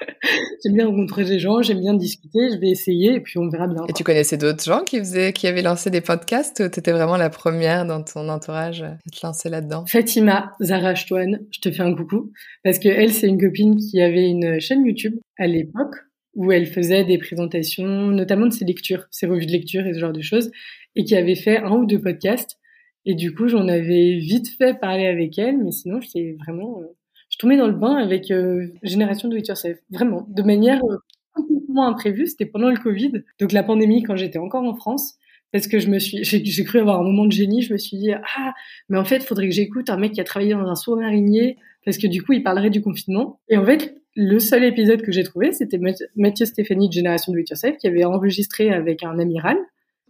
[0.64, 3.66] j'aime bien rencontrer des gens, j'aime bien discuter, je vais essayer et puis on verra
[3.66, 3.84] bien.
[3.86, 7.18] Et tu connaissais d'autres gens qui faisaient, qui avaient lancé des podcasts ou t'étais vraiment
[7.18, 9.84] la première dans ton entourage à te lancer là-dedans?
[9.86, 14.26] Fatima Zara je te fais un coucou parce que elle, c'est une copine qui avait
[14.26, 15.96] une chaîne YouTube à l'époque
[16.34, 20.00] où elle faisait des présentations, notamment de ses lectures, ses revues de lecture et ce
[20.00, 20.50] genre de choses,
[20.96, 22.58] et qui avait fait un ou deux podcasts.
[23.06, 26.86] Et du coup, j'en avais vite fait parler avec elle, mais sinon, c'est vraiment, euh,
[27.28, 30.96] je tombais dans le bain avec euh, Génération Do It Yourself, vraiment, de manière euh,
[31.34, 32.26] complètement imprévue.
[32.26, 35.18] C'était pendant le Covid, donc la pandémie, quand j'étais encore en France,
[35.52, 37.62] parce que je me suis, j'ai cru avoir un moment de génie.
[37.62, 38.54] Je me suis dit, ah,
[38.88, 40.96] mais en fait, il faudrait que j'écoute un mec qui a travaillé dans un soin
[40.96, 43.38] marinier, parce que du coup, il parlerait du confinement.
[43.48, 45.78] Et en fait, le seul épisode que j'ai trouvé, c'était
[46.16, 49.58] Mathieu Stéphanie de Génération Do It Yourself qui avait enregistré avec un amiral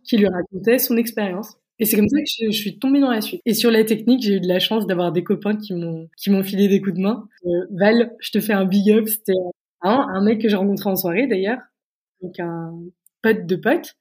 [0.04, 1.56] qui lui racontait son expérience.
[1.78, 3.40] Et c'est comme ça que je, suis tombée dans la suite.
[3.46, 6.30] Et sur la technique, j'ai eu de la chance d'avoir des copains qui m'ont qui
[6.30, 7.28] m'ont filé des coups de main.
[7.46, 9.08] Euh, Val, je te fais un big up.
[9.08, 9.32] C'était
[9.82, 11.58] un, un mec que j'ai rencontré en soirée d'ailleurs,
[12.22, 12.72] donc un
[13.22, 13.94] pote de pote.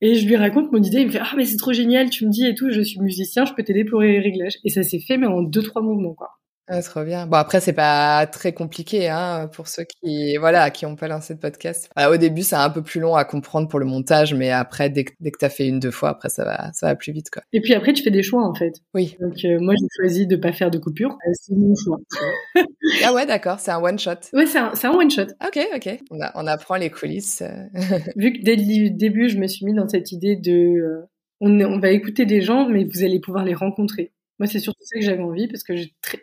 [0.00, 1.00] Et je lui raconte mon idée.
[1.00, 2.10] Il me fait ah mais c'est trop génial.
[2.10, 2.70] Tu me dis et tout.
[2.70, 3.44] Je suis musicien.
[3.44, 4.58] Je peux t'aider pour les réglages.
[4.64, 6.30] Et ça s'est fait mais en deux trois mouvements quoi.
[6.72, 7.26] Ah, trop bien.
[7.26, 11.34] Bon après c'est pas très compliqué hein, pour ceux qui voilà qui ont pas lancé
[11.34, 11.90] de podcast.
[12.08, 15.02] au début c'est un peu plus long à comprendre pour le montage, mais après dès
[15.02, 17.28] que dès que t'as fait une deux fois, après ça va ça va plus vite
[17.30, 17.42] quoi.
[17.52, 18.74] Et puis après tu fais des choix en fait.
[18.94, 19.16] Oui.
[19.20, 21.18] Donc euh, moi j'ai choisi de pas faire de coupure.
[21.26, 21.98] Euh, c'est mon choix.
[23.04, 24.12] ah ouais d'accord, c'est un one shot.
[24.32, 25.26] Ouais c'est un un one shot.
[25.44, 25.98] Ok ok.
[26.12, 27.42] On, a, on apprend les coulisses.
[28.16, 31.58] Vu que dès le début je me suis mis dans cette idée de euh, on,
[31.60, 34.12] on va écouter des gens, mais vous allez pouvoir les rencontrer.
[34.40, 35.74] Moi, c'est surtout ça que j'avais envie parce que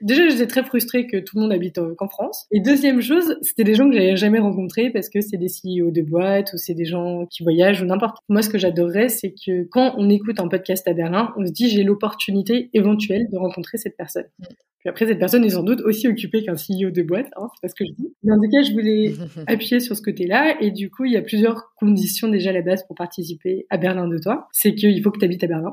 [0.01, 2.47] déjà j'étais très frustrée que tout le monde habite qu'en France.
[2.51, 5.91] Et deuxième chose, c'était des gens que j'avais jamais rencontrés parce que c'est des CEO
[5.91, 8.17] de boîtes ou c'est des gens qui voyagent ou n'importe.
[8.27, 11.51] Moi, ce que j'adorerais, c'est que quand on écoute un podcast à Berlin, on se
[11.51, 14.25] dit j'ai l'opportunité éventuelle de rencontrer cette personne.
[14.39, 14.45] Mm.
[14.79, 17.61] Puis après, cette personne est sans doute aussi occupée qu'un CEO de boîte, hein, c'est
[17.61, 18.13] pas ce que je dis.
[18.23, 19.13] Mais en tout cas, je voulais
[19.47, 20.55] appuyer sur ce côté-là.
[20.59, 23.77] Et du coup, il y a plusieurs conditions déjà à la base pour participer à
[23.77, 24.47] Berlin de toi.
[24.51, 25.71] C'est qu'il faut que tu habites à Berlin.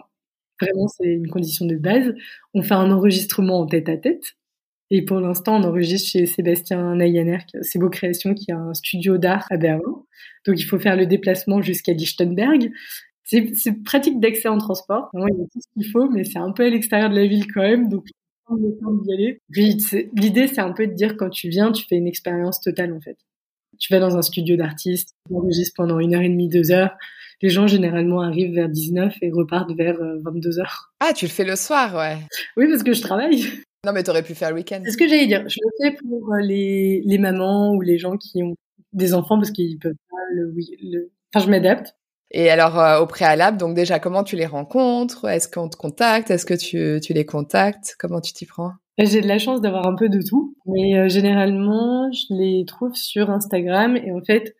[0.64, 2.14] Vraiment, c'est une condition de base.
[2.54, 4.34] On fait un enregistrement en tête à tête.
[4.90, 9.46] Et pour l'instant, on enregistre chez Sébastien Nayaner, c'est Créations, qui a un studio d'art
[9.50, 10.04] à Berlin.
[10.46, 12.70] Donc, il faut faire le déplacement jusqu'à Lichtenberg.
[13.24, 15.08] C'est pratique d'accès en transport.
[15.14, 17.26] il y a tout ce qu'il faut, mais c'est un peu à l'extérieur de la
[17.26, 17.88] ville quand même.
[17.88, 18.06] Donc,
[18.48, 19.40] on le temps d'y aller.
[19.48, 23.00] L'idée, c'est un peu de dire quand tu viens, tu fais une expérience totale, en
[23.00, 23.16] fait.
[23.78, 26.96] Tu vas dans un studio d'artiste, tu enregistres pendant une heure et demie, deux heures
[27.42, 30.92] les gens généralement arrivent vers 19 et repartent vers 22 euh, heures.
[31.00, 32.18] Ah, tu le fais le soir, ouais.
[32.56, 33.44] Oui, parce que je travaille.
[33.84, 34.80] Non, mais t'aurais pu faire le week-end.
[34.84, 35.44] C'est ce que j'allais dire.
[35.46, 38.56] Je le fais pour euh, les, les mamans ou les gens qui ont
[38.92, 41.10] des enfants parce qu'ils peuvent pas le, le...
[41.34, 41.94] Enfin, je m'adapte.
[42.30, 45.28] Et alors, euh, au préalable, donc déjà, comment tu les rencontres?
[45.28, 46.30] Est-ce qu'on te contacte?
[46.30, 47.94] Est-ce que tu, tu les contactes?
[47.98, 48.72] Comment tu t'y prends?
[48.96, 53.28] J'ai de la chance d'avoir un peu de tout, mais généralement, je les trouve sur
[53.30, 54.54] Instagram et en fait,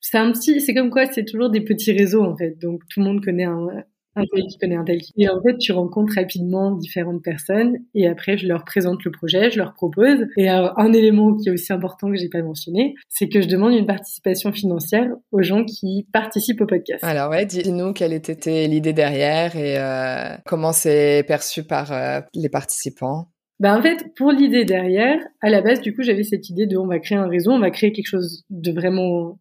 [0.00, 2.58] c'est un petit, c'est comme quoi, c'est toujours des petits réseaux en fait.
[2.60, 3.68] Donc tout le monde connaît un,
[4.16, 5.12] un tel qui connaît un tel qui.
[5.16, 9.50] Et en fait, tu rencontres rapidement différentes personnes et après, je leur présente le projet,
[9.50, 10.26] je leur propose.
[10.36, 13.74] Et un élément qui est aussi important que j'ai pas mentionné, c'est que je demande
[13.74, 17.02] une participation financière aux gens qui participent au podcast.
[17.04, 22.48] Alors ouais, dis-nous quelle était l'idée derrière et euh, comment c'est perçu par euh, les
[22.48, 23.28] participants?
[23.60, 26.78] Ben en fait, pour l'idée derrière, à la base, du coup, j'avais cette idée de
[26.78, 29.38] on va créer un réseau, on va créer quelque chose de vraiment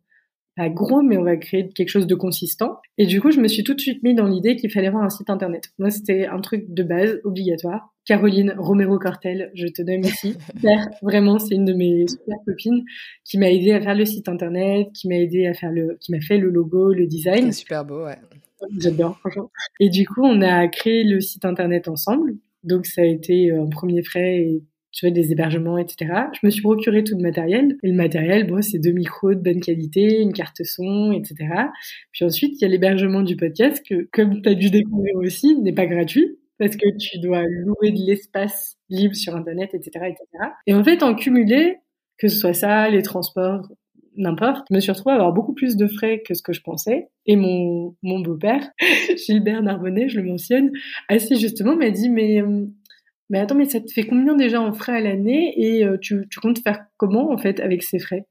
[0.59, 2.81] pas gros, mais on va créer quelque chose de consistant.
[2.97, 5.03] Et du coup, je me suis tout de suite mis dans l'idée qu'il fallait avoir
[5.03, 5.69] un site internet.
[5.79, 7.93] Moi, c'était un truc de base, obligatoire.
[8.03, 10.35] Caroline Romero Cortel, je te donne ici.
[11.01, 12.83] vraiment, c'est une de mes super copines
[13.23, 16.11] qui m'a aidé à faire le site internet, qui m'a aidé à faire le, qui
[16.11, 17.53] m'a fait le logo, le design.
[17.53, 18.17] C'est super beau, ouais.
[18.79, 19.49] J'adore, franchement.
[19.79, 22.35] Et du coup, on a créé le site internet ensemble.
[22.65, 26.11] Donc, ça a été un premier frais et tu vois, des hébergements, etc.
[26.33, 27.77] Je me suis procuré tout le matériel.
[27.83, 31.47] Et le matériel, bon, c'est deux micros de bonne qualité, une carte son, etc.
[32.11, 35.55] Puis ensuite, il y a l'hébergement du podcast que, comme tu as dû découvrir aussi,
[35.57, 40.25] n'est pas gratuit parce que tu dois louer de l'espace libre sur Internet, etc., etc.
[40.67, 41.77] Et en fait, en cumulé,
[42.17, 43.65] que ce soit ça, les transports,
[44.17, 44.65] n'importe.
[44.69, 47.07] Je me suis retrouvée à avoir beaucoup plus de frais que ce que je pensais.
[47.25, 48.69] Et mon, mon beau-père,
[49.25, 50.71] Gilbert Narbonnet, je le mentionne,
[51.07, 52.65] assez justement m'a dit, mais, euh,
[53.29, 56.27] mais attends, mais ça te fait combien déjà en frais à l'année et euh, tu,
[56.29, 58.25] tu comptes faire comment en fait avec ces frais?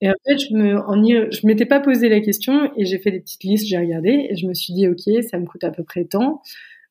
[0.00, 3.10] Et en fait, je me, en je m'étais pas posé la question et j'ai fait
[3.10, 5.70] des petites listes, j'ai regardé et je me suis dit, ok, ça me coûte à
[5.70, 6.40] peu près tant.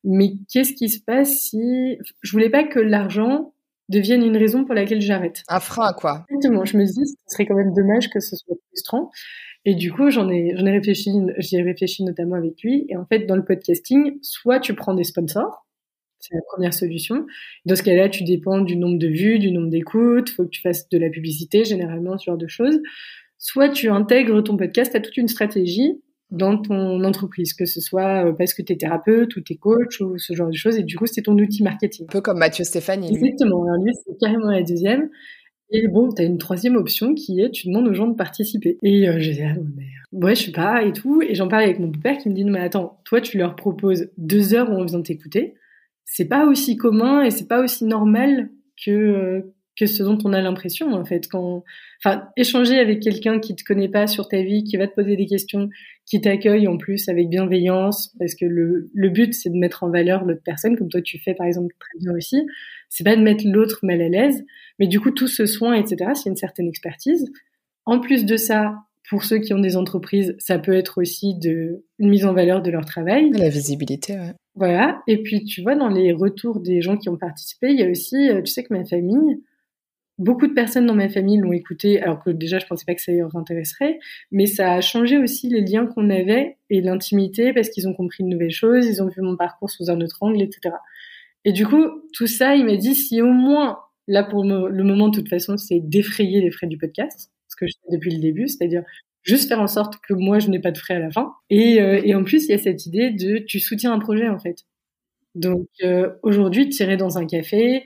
[0.04, 3.52] Mais qu'est-ce qui se passe si je voulais pas que l'argent
[3.88, 5.42] devienne une raison pour laquelle j'arrête.
[5.48, 6.26] Un frein, quoi.
[6.30, 6.64] Exactement.
[6.64, 9.10] Je me dis, ce serait quand même dommage que ce soit frustrant.
[9.64, 12.86] Et du coup, j'en ai, j'en ai réfléchi, j'y ai réfléchi notamment avec lui.
[12.88, 15.66] Et en fait, dans le podcasting, soit tu prends des sponsors,
[16.20, 17.26] c'est la première solution.
[17.64, 20.60] Dans ce cas-là, tu dépends du nombre de vues, du nombre d'écoutes, faut que tu
[20.60, 22.80] fasses de la publicité, généralement, ce genre de choses.
[23.38, 26.00] Soit tu intègres ton podcast à toute une stratégie
[26.30, 29.56] dans ton entreprise, que ce soit euh, parce que tu es thérapeute ou tu es
[29.56, 32.06] coach ou ce genre de choses, et du coup, c'est ton outil marketing.
[32.06, 33.08] Un peu comme Mathieu Stéphanie.
[33.10, 35.08] Exactement, lui, c'est carrément la deuxième.
[35.70, 38.78] Et bon, tu as une troisième option qui est tu demandes aux gens de participer.
[38.82, 41.22] Et euh, j'ai dit, ah mais ouais, je sais pas, et tout.
[41.22, 43.54] Et j'en parlais avec mon père qui me dit, non mais attends, toi tu leur
[43.54, 45.54] proposes deux heures où on vient t'écouter.
[46.10, 48.50] C'est pas aussi commun et c'est pas aussi normal
[48.84, 51.62] que, ce dont on a l'impression en fait quand
[52.02, 55.14] enfin échanger avec quelqu'un qui te connaît pas sur ta vie qui va te poser
[55.14, 55.68] des questions
[56.04, 59.90] qui t'accueille en plus avec bienveillance parce que le, le but c'est de mettre en
[59.90, 62.44] valeur l'autre personne comme toi tu fais par exemple très bien aussi
[62.88, 64.44] c'est pas de mettre l'autre mal à l'aise
[64.80, 67.30] mais du coup tout ce soin etc c'est une certaine expertise
[67.84, 68.74] en plus de ça
[69.08, 72.62] pour ceux qui ont des entreprises, ça peut être aussi de une mise en valeur
[72.62, 73.30] de leur travail.
[73.30, 74.34] La visibilité, ouais.
[74.58, 75.02] Voilà.
[75.06, 77.88] Et puis, tu vois, dans les retours des gens qui ont participé, il y a
[77.88, 79.40] aussi, euh, tu sais que ma famille,
[80.18, 83.00] Beaucoup de personnes dans ma famille l'ont écouté, alors que déjà je pensais pas que
[83.00, 84.00] ça leur intéresserait,
[84.32, 88.24] mais ça a changé aussi les liens qu'on avait et l'intimité parce qu'ils ont compris
[88.24, 90.74] de nouvelles choses, ils ont vu mon parcours sous un autre angle, etc.
[91.44, 95.08] Et du coup, tout ça, il m'a dit si au moins, là pour le moment
[95.08, 98.20] de toute façon, c'est d'effrayer les frais du podcast, ce que je fais depuis le
[98.20, 98.82] début, c'est-à-dire
[99.28, 101.32] juste faire en sorte que moi je n'ai pas de frais à la fin.
[101.50, 104.28] Et, euh, et en plus, il y a cette idée de tu soutiens un projet
[104.28, 104.64] en fait.
[105.34, 107.84] Donc euh, aujourd'hui, tirer dans un café,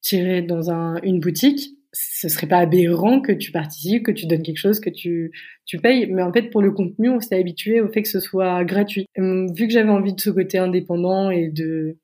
[0.00, 4.42] tirer dans un, une boutique, ce serait pas aberrant que tu participes, que tu donnes
[4.42, 5.32] quelque chose, que tu,
[5.64, 6.06] tu payes.
[6.10, 9.06] Mais en fait, pour le contenu, on s'est habitué au fait que ce soit gratuit.
[9.16, 11.98] Hum, vu que j'avais envie de ce côté indépendant et de,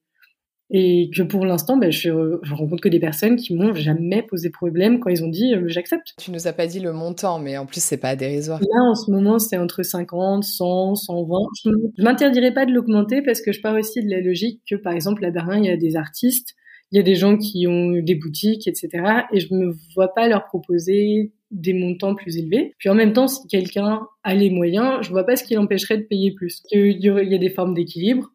[0.71, 4.51] et que pour l'instant, ben, je, je rencontre que des personnes qui m'ont jamais posé
[4.51, 6.15] problème quand ils ont dit euh, j'accepte.
[6.19, 8.61] Tu nous as pas dit le montant, mais en plus c'est pas dérisoire.
[8.61, 11.37] Là, en ce moment, c'est entre 50, 100, 120.
[11.65, 14.93] Je m'interdirais pas de l'augmenter parce que je pars aussi de la logique que, par
[14.93, 16.55] exemple, à Berlin, il y a des artistes
[16.93, 18.89] il y a des gens qui ont des boutiques, etc.
[19.33, 22.75] Et je me vois pas leur proposer des montants plus élevés.
[22.79, 25.99] Puis en même temps, si quelqu'un a les moyens, je vois pas ce qui l'empêcherait
[25.99, 26.63] de payer plus.
[26.73, 28.33] Il y, a des formes d'équilibre.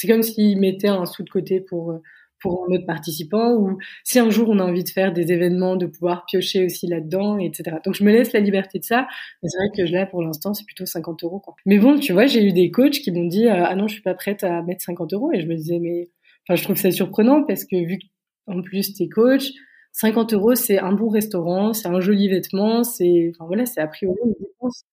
[0.00, 2.00] C'est comme s'il mettait un sou de côté pour
[2.42, 5.76] pour un autre participant ou si un jour on a envie de faire des événements,
[5.76, 7.76] de pouvoir piocher aussi là-dedans, etc.
[7.84, 9.06] Donc je me laisse la liberté de ça.
[9.42, 11.40] Mais c'est vrai que là, pour l'instant, c'est plutôt 50 euros.
[11.40, 11.54] Quoi.
[11.66, 14.02] Mais bon, tu vois, j'ai eu des coachs qui m'ont dit ah non, je suis
[14.02, 16.08] pas prête à mettre 50 euros et je me disais mais
[16.48, 17.98] Enfin, je trouve ça surprenant parce que vu
[18.46, 19.50] qu'en plus t'es coach,
[19.92, 23.86] 50 euros c'est un bon restaurant, c'est un joli vêtement, c'est, enfin voilà, c'est a
[23.86, 24.84] priori une dépense.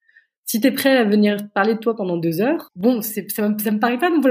[0.47, 3.79] Si t'es prêt à venir parler de toi pendant deux heures, bon, ça, ça me
[3.79, 4.21] paraît pas non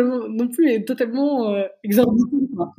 [0.49, 2.75] plus, plus totalement euh, exorbitant.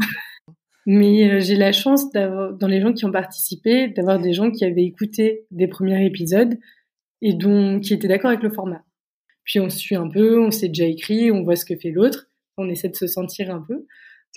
[0.87, 4.65] Mais euh, j'ai la chance dans les gens qui ont participé, d'avoir des gens qui
[4.65, 6.57] avaient écouté des premiers épisodes
[7.21, 8.83] et dont, qui étaient d'accord avec le format.
[9.43, 11.91] Puis on se suit un peu, on s'est déjà écrit, on voit ce que fait
[11.91, 13.85] l'autre, on essaie de se sentir un peu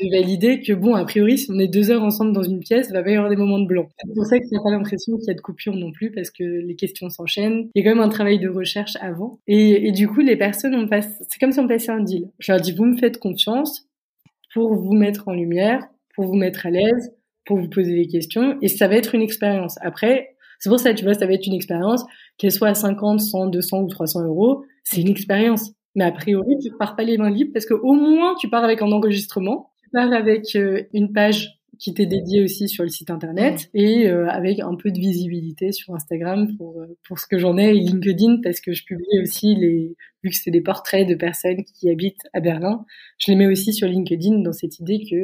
[0.00, 2.88] de valider que bon, a priori, si on est deux heures ensemble dans une pièce,
[2.88, 3.88] il va pas y avoir des moments de blanc.
[3.98, 6.10] C'est pour ça qu'il n'y a pas l'impression qu'il y a de coupure non plus,
[6.10, 7.68] parce que les questions s'enchaînent.
[7.74, 9.38] Il y a quand même un travail de recherche avant.
[9.46, 12.28] Et, du coup, les personnes, on passe, c'est comme si on passait un deal.
[12.38, 13.86] Je leur dis, vous me faites confiance
[14.52, 17.12] pour vous mettre en lumière, pour vous mettre à l'aise,
[17.44, 19.76] pour vous poser des questions, et ça va être une expérience.
[19.80, 22.04] Après, c'est pour ça, tu vois, ça va être une expérience,
[22.38, 25.72] qu'elle soit à 50, 100, 200 ou 300 euros, c'est une expérience.
[25.96, 28.62] Mais a priori, tu pars pas les mains libres parce que au moins tu pars
[28.62, 33.10] avec un enregistrement pars avec euh, une page qui t'est dédiée aussi sur le site
[33.10, 37.38] internet et euh, avec un peu de visibilité sur Instagram pour euh, pour ce que
[37.38, 41.08] j'en ai et LinkedIn parce que je publie aussi les vu que c'est des portraits
[41.08, 42.84] de personnes qui habitent à Berlin,
[43.16, 45.16] je les mets aussi sur LinkedIn dans cette idée que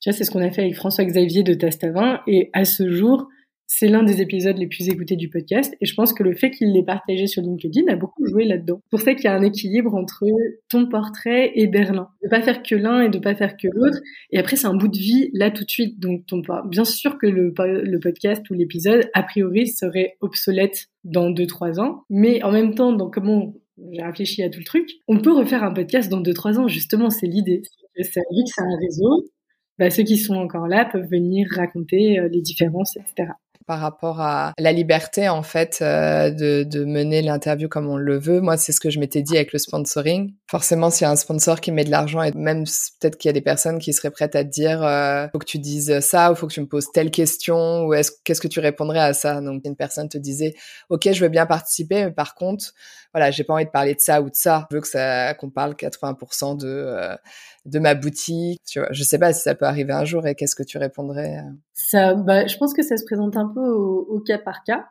[0.00, 2.90] tu vois c'est ce qu'on a fait avec François Xavier de Tastavin et à ce
[2.90, 3.28] jour
[3.72, 6.50] c'est l'un des épisodes les plus écoutés du podcast et je pense que le fait
[6.50, 8.80] qu'il l'ait partagé sur LinkedIn a beaucoup joué là-dedans.
[8.90, 10.26] Pour ça qu'il y a un équilibre entre
[10.68, 12.08] ton portrait et Berlin.
[12.20, 13.98] De pas faire que l'un et de pas faire que l'autre.
[14.32, 16.00] Et après, c'est un bout de vie là tout de suite.
[16.00, 17.54] Donc, ton, bien sûr que le,
[18.00, 22.02] podcast ou l'épisode, a priori, serait obsolète dans 2-3 ans.
[22.10, 23.54] Mais en même temps, dans comment
[23.92, 26.66] j'ai réfléchi à tout le truc, on peut refaire un podcast dans 2-3 ans.
[26.66, 27.62] Justement, c'est l'idée.
[27.96, 29.30] Vu que c'est un réseau,
[29.78, 33.30] bah, ceux qui sont encore là peuvent venir raconter euh, les différences, etc.
[33.66, 38.18] par rapport à la liberté en fait euh, de, de mener l'interview comme on le
[38.18, 38.40] veut.
[38.40, 40.34] Moi, c'est ce que je m'étais dit avec le sponsoring.
[40.48, 43.30] Forcément, s'il y a un sponsor qui met de l'argent et même peut-être qu'il y
[43.30, 46.32] a des personnes qui seraient prêtes à te dire euh, faut que tu dises ça
[46.32, 49.12] ou faut que tu me poses telle question ou est-ce qu'est-ce que tu répondrais à
[49.12, 49.40] ça?
[49.40, 50.54] Donc une personne te disait
[50.88, 52.72] ok, je veux bien participer, mais par contre,
[53.12, 54.66] voilà, j'ai pas envie de parler de ça ou de ça.
[54.70, 57.16] Je veux que ça qu'on parle 80% de euh,
[57.64, 58.60] de ma boutique.
[58.66, 60.78] Tu vois, je sais pas si ça peut arriver un jour et qu'est-ce que tu
[60.78, 61.50] répondrais euh?
[61.74, 64.86] Ça, bah, je pense que ça se présente un peu au, cas par cas.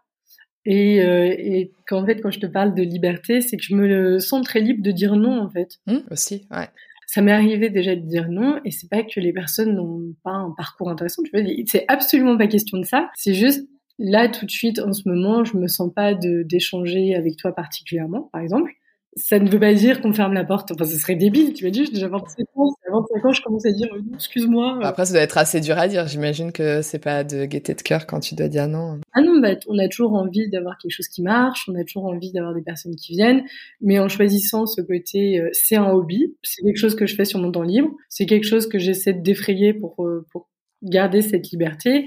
[0.65, 4.19] Et, euh, et qu'en fait, quand je te parle de liberté, c'est que je me
[4.19, 5.77] sens très libre de dire non, en fait.
[5.87, 6.67] Mmh, aussi, ouais.
[7.07, 10.31] Ça m'est arrivé déjà de dire non, et c'est pas que les personnes n'ont pas
[10.31, 11.23] un parcours intéressant.
[11.23, 13.09] Tu vois, c'est absolument pas question de ça.
[13.15, 17.15] C'est juste là tout de suite en ce moment, je me sens pas de d'échanger
[17.15, 18.71] avec toi particulièrement, par exemple
[19.15, 20.71] ça ne veut pas dire qu'on ferme la porte.
[20.71, 21.53] Enfin, ce serait débile.
[21.53, 22.69] Tu m'as dit, j'ai déjà 25 ans.
[22.87, 24.79] À 25 ans, je commence à dire, excuse-moi.
[24.83, 26.07] Après, ça doit être assez dur à dire.
[26.07, 28.99] J'imagine que c'est pas de gaieté de cœur quand tu dois dire non.
[29.13, 31.67] Ah non, bah, on a toujours envie d'avoir quelque chose qui marche.
[31.67, 33.43] On a toujours envie d'avoir des personnes qui viennent.
[33.81, 36.35] Mais en choisissant ce côté, euh, c'est un hobby.
[36.43, 37.89] C'est quelque chose que je fais sur mon temps libre.
[38.09, 40.49] C'est quelque chose que j'essaie de défrayer pour, euh, pour
[40.83, 42.05] garder cette liberté.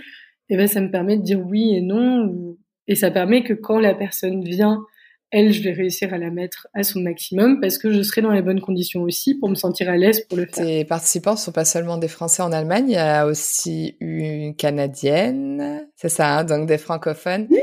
[0.48, 2.56] Et ben, ça me permet de dire oui et non.
[2.86, 4.84] Et ça permet que quand la personne vient
[5.32, 8.30] elle, je vais réussir à la mettre à son maximum parce que je serai dans
[8.30, 10.64] les bonnes conditions aussi pour me sentir à l'aise pour le faire.
[10.64, 15.86] Tes participants sont pas seulement des Français en Allemagne, il y a aussi une Canadienne,
[15.96, 17.46] c'est ça, hein, donc des francophones.
[17.50, 17.58] Oui,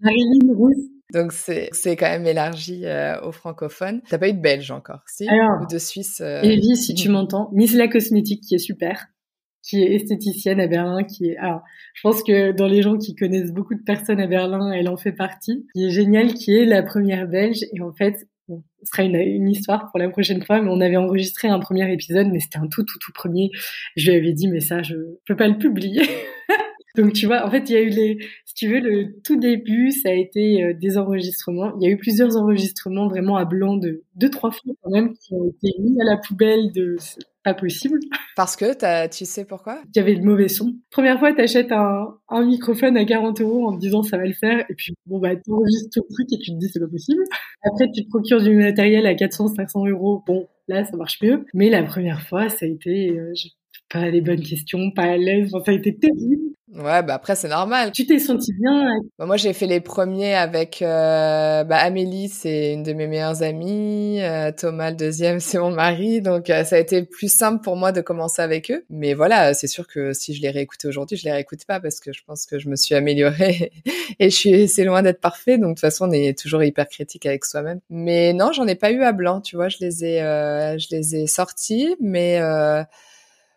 [0.00, 0.76] Marilyn Rousse.
[1.14, 4.02] Donc c'est c'est quand même élargi euh, aux francophones.
[4.10, 5.28] T'as pas eu de Belge encore, si?
[5.28, 6.42] Alors, Ou de Suisse euh...
[6.42, 9.06] Evie, si tu m'entends, Miss la cosmétique qui est super
[9.66, 11.62] qui est esthéticienne à Berlin, qui est, alors,
[11.94, 14.96] je pense que dans les gens qui connaissent beaucoup de personnes à Berlin, elle en
[14.96, 18.90] fait partie, qui est géniale, qui est la première belge, et en fait, bon, ce
[18.92, 22.28] sera une, une, histoire pour la prochaine fois, mais on avait enregistré un premier épisode,
[22.28, 23.50] mais c'était un tout, tout, tout premier.
[23.96, 24.94] Je lui avais dit, mais ça, je
[25.26, 26.02] peux pas le publier.
[26.96, 29.36] Donc tu vois, en fait, il y a eu les, si tu veux, le tout
[29.36, 31.76] début, ça a été euh, des enregistrements.
[31.78, 35.12] Il y a eu plusieurs enregistrements vraiment à blanc de deux, trois fois quand même
[35.12, 36.96] qui ont été mis à la poubelle de
[37.46, 38.00] pas possible.
[38.34, 39.80] Parce que as, tu sais pourquoi?
[39.94, 40.74] Il y avait de mauvais sons.
[40.90, 44.32] Première fois, t'achètes un, un microphone à 40 euros en te disant ça va le
[44.32, 47.22] faire, et puis bon bah t'enregistres ton truc et tu te dis c'est pas possible.
[47.62, 50.24] Après tu te procures du matériel à 400, 500 euros.
[50.26, 51.46] Bon là ça marche mieux.
[51.54, 53.32] Mais la première fois, ça a été euh,
[53.88, 55.50] pas les bonnes questions, pas à l'aise.
[55.50, 56.56] ça a été terrible.
[56.76, 57.90] Ouais, bah après c'est normal.
[57.92, 58.86] Tu t'es senti bien
[59.18, 63.42] bah, Moi j'ai fait les premiers avec euh, bah, Amélie, c'est une de mes meilleures
[63.42, 64.20] amies.
[64.20, 67.76] Euh, Thomas le deuxième, c'est mon mari, donc euh, ça a été plus simple pour
[67.76, 68.84] moi de commencer avec eux.
[68.90, 71.98] Mais voilà, c'est sûr que si je les réécoutais aujourd'hui, je les réécoute pas parce
[71.98, 73.72] que je pense que je me suis améliorée
[74.18, 75.56] et je suis c'est loin d'être parfait.
[75.56, 77.80] Donc de toute façon on est toujours hyper critique avec soi-même.
[77.88, 79.68] Mais non, j'en ai pas eu à blanc, tu vois.
[79.68, 80.18] Je les ai
[80.78, 82.38] je les ai sortis, mais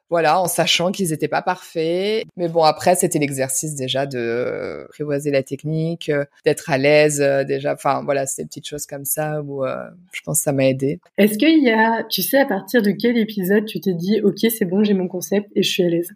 [0.09, 2.25] voilà, en sachant qu'ils n'étaient pas parfaits.
[2.35, 7.43] Mais bon, après, c'était l'exercice déjà de prévoiser la technique, euh, d'être à l'aise euh,
[7.43, 7.73] déjà.
[7.73, 9.75] Enfin, voilà, c'est des petites choses comme ça où euh,
[10.11, 10.99] je pense que ça m'a aidé.
[11.17, 14.39] Est-ce qu'il y a, tu sais, à partir de quel épisode tu t'es dit, ok,
[14.49, 16.11] c'est bon, j'ai mon concept et je suis à l'aise?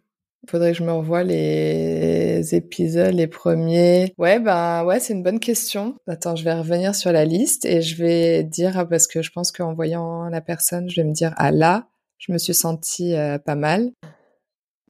[0.49, 4.13] Faudrait que je me revoie les épisodes, les premiers.
[4.17, 5.95] Ouais, ben ouais, c'est une bonne question.
[6.05, 9.53] Attends, je vais revenir sur la liste et je vais dire parce que je pense
[9.53, 11.87] qu'en voyant la personne, je vais me dire ah là,
[12.25, 13.91] je me suis sentie euh, pas mal.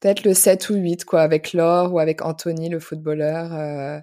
[0.00, 3.52] Peut-être le 7 ou 8, quoi, avec Laure ou avec Anthony, le footballeur.
[3.54, 3.98] Euh,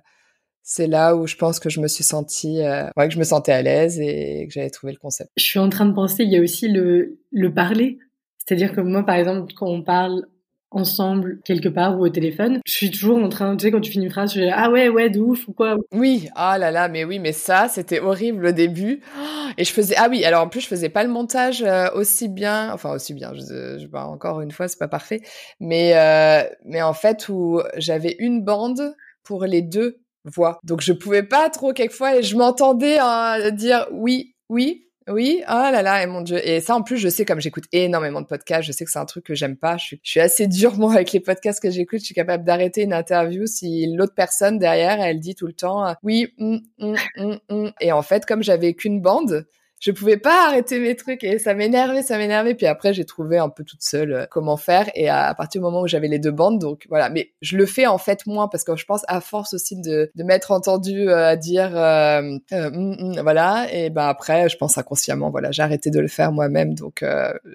[0.63, 3.23] c'est là où je pense que je me suis sentie, euh, ouais, que je me
[3.23, 5.29] sentais à l'aise et que j'avais trouvé le concept.
[5.37, 7.99] Je suis en train de penser, il y a aussi le, le parler.
[8.37, 10.25] C'est-à-dire que moi, par exemple, quand on parle
[10.71, 12.59] ensemble quelque part ou au téléphone.
[12.65, 14.69] Je suis toujours en train, tu sais, quand tu finis une phrase, je dis ah
[14.71, 15.77] ouais, ouais, de ouf ou quoi.
[15.93, 19.01] Oui, ah là là, mais oui, mais ça, c'était horrible au début.
[19.57, 22.29] Et je faisais, ah oui, alors en plus, je faisais pas le montage euh, aussi
[22.29, 25.21] bien, enfin aussi bien, je, bah, encore une fois, c'est pas parfait,
[25.59, 30.59] mais, euh, mais en fait, où j'avais une bande pour les deux voix.
[30.63, 35.51] Donc je pouvais pas trop quelquefois et je m'entendais hein, dire oui, oui, oui, oh
[35.51, 36.39] là là, et mon dieu.
[36.47, 38.99] Et ça, en plus, je sais, comme j'écoute énormément de podcasts, je sais que c'est
[38.99, 39.77] un truc que j'aime pas.
[39.77, 41.99] Je suis, assez dure, moi, avec les podcasts que j'écoute.
[41.99, 45.95] Je suis capable d'arrêter une interview si l'autre personne derrière, elle dit tout le temps,
[46.03, 49.45] oui, hum, hum, hum, et en fait, comme j'avais qu'une bande,
[49.81, 52.53] je pouvais pas arrêter mes trucs et ça m'énervait, ça m'énervait.
[52.53, 55.63] Puis après, j'ai trouvé un peu toute seule euh, comment faire et à, partir du
[55.63, 57.09] moment où j'avais les deux bandes, donc voilà.
[57.09, 60.11] Mais je le fais en fait moins parce que je pense à force aussi de,
[60.13, 63.67] de m'être entendu euh, à dire euh, euh mm, mm, voilà.
[63.73, 67.03] Et ben après, je pense inconsciemment, voilà, j'ai arrêté de le faire moi-même, donc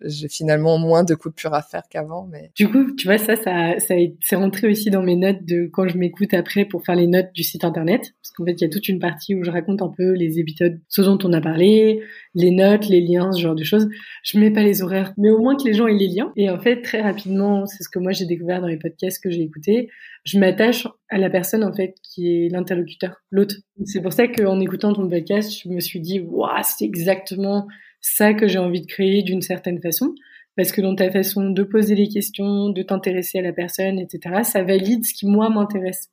[0.05, 2.29] j'ai finalement moins de coupures à faire qu'avant.
[2.31, 5.71] Mais du coup, tu vois ça, ça, ça c'est rentré aussi dans mes notes de
[5.73, 8.63] quand je m'écoute après pour faire les notes du site internet, parce qu'en fait, il
[8.63, 11.33] y a toute une partie où je raconte un peu les épisodes, ce dont on
[11.33, 12.03] a parlé
[12.35, 13.89] les notes, les liens, ce genre de choses.
[14.25, 16.33] Je mets pas les horaires, mais au moins que les gens aient les liens.
[16.37, 19.31] Et en fait, très rapidement, c'est ce que moi j'ai découvert dans les podcasts que
[19.31, 19.89] j'ai écoutés.
[20.25, 23.57] Je m'attache à la personne en fait qui est l'interlocuteur, l'autre.
[23.85, 27.67] C'est pour ça qu'en écoutant ton podcast, je me suis dit, waouh, c'est exactement
[28.01, 30.15] ça que j'ai envie de créer d'une certaine façon
[30.57, 34.43] parce que dans ta façon de poser les questions, de t'intéresser à la personne, etc.,
[34.43, 36.11] ça valide ce qui moi m'intéresse.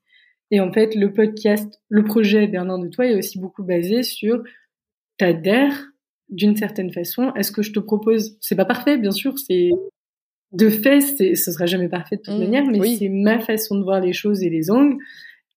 [0.52, 4.44] Et en fait, le podcast, le projet Bernard de toi est aussi beaucoup basé sur
[5.18, 5.93] t'adhères
[6.30, 8.38] d'une certaine façon à ce que je te propose.
[8.42, 9.72] C'est pas parfait, bien sûr, c'est
[10.52, 13.78] de fait, c'est, ce sera jamais parfait de toute mmh, manière, mais c'est ma façon
[13.78, 14.98] de voir les choses et les angles.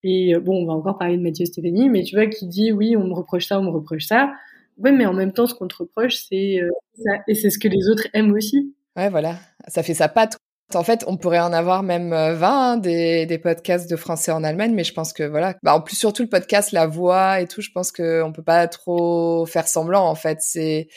[0.03, 2.73] Et euh, bon, on va encore parler de Mathieu Stéphanie, mais tu vois, qui dit
[2.73, 4.33] oui, on me reproche ça, on me reproche ça.
[4.79, 6.71] Ouais, mais en même temps, ce qu'on te reproche, c'est euh,
[7.03, 7.13] ça.
[7.29, 8.75] Et c'est ce que les autres aiment aussi.
[8.97, 9.39] Ouais, voilà.
[9.69, 10.39] Ça fait sa patte.
[10.75, 14.33] En fait, on pourrait en avoir même 20 euh, hein, des, des podcasts de français
[14.33, 15.55] en Allemagne, mais je pense que voilà.
[15.63, 18.67] Bah, en plus, surtout le podcast, la voix et tout, je pense qu'on peut pas
[18.67, 20.05] trop faire semblant.
[20.05, 20.89] En fait, c'est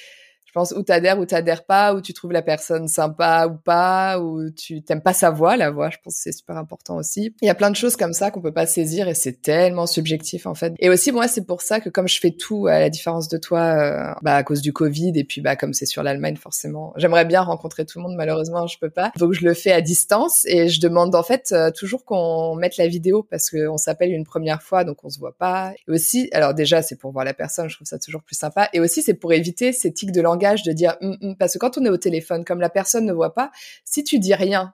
[0.50, 4.20] je pense, ou t'adhères ou t'adhères pas, ou tu trouves la personne sympa ou pas,
[4.20, 7.36] ou tu t'aimes pas sa voix, la voix, je pense que c'est super important aussi.
[7.44, 9.86] Il y a plein de choses comme ça qu'on peut pas saisir et c'est tellement
[9.86, 10.74] subjectif en fait.
[10.80, 13.38] Et aussi moi c'est pour ça que comme je fais tout à la différence de
[13.38, 16.94] toi, euh, bah à cause du Covid et puis bah comme c'est sur l'Allemagne forcément,
[16.98, 19.12] j'aimerais bien rencontrer tout le monde, malheureusement je peux pas.
[19.18, 22.78] Donc je le fais à distance et je demande en fait euh, toujours qu'on mette
[22.78, 25.74] la vidéo parce qu'on s'appelle une première fois donc on se voit pas.
[25.88, 28.68] Et aussi, alors déjà c'est pour voir la personne, je trouve ça toujours plus sympa.
[28.74, 31.60] Et aussi c'est pour éviter ces tics de langue de dire hum, hum, parce que
[31.60, 33.52] quand on est au téléphone, comme la personne ne voit pas,
[33.86, 34.74] si tu dis rien,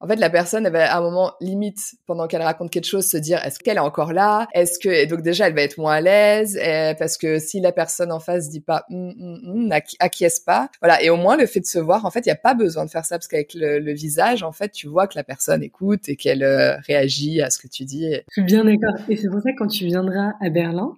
[0.00, 3.08] en fait, la personne, elle va à un moment limite, pendant qu'elle raconte quelque chose,
[3.08, 4.46] se dire est-ce qu'elle est encore là?
[4.54, 6.56] Est-ce que et donc déjà, elle va être moins à l'aise
[6.98, 11.02] parce que si la personne en face dit pas hum, acquiesce pas, voilà.
[11.02, 12.84] Et au moins le fait de se voir, en fait, il y a pas besoin
[12.84, 16.08] de faire ça parce qu'avec le, visage, en fait, tu vois que la personne écoute
[16.08, 18.14] et qu'elle euh, réagit à ce que tu dis.
[18.30, 18.94] Suis bien d'accord.
[19.08, 20.92] Et c'est pour ça que quand tu viendras à Berlin,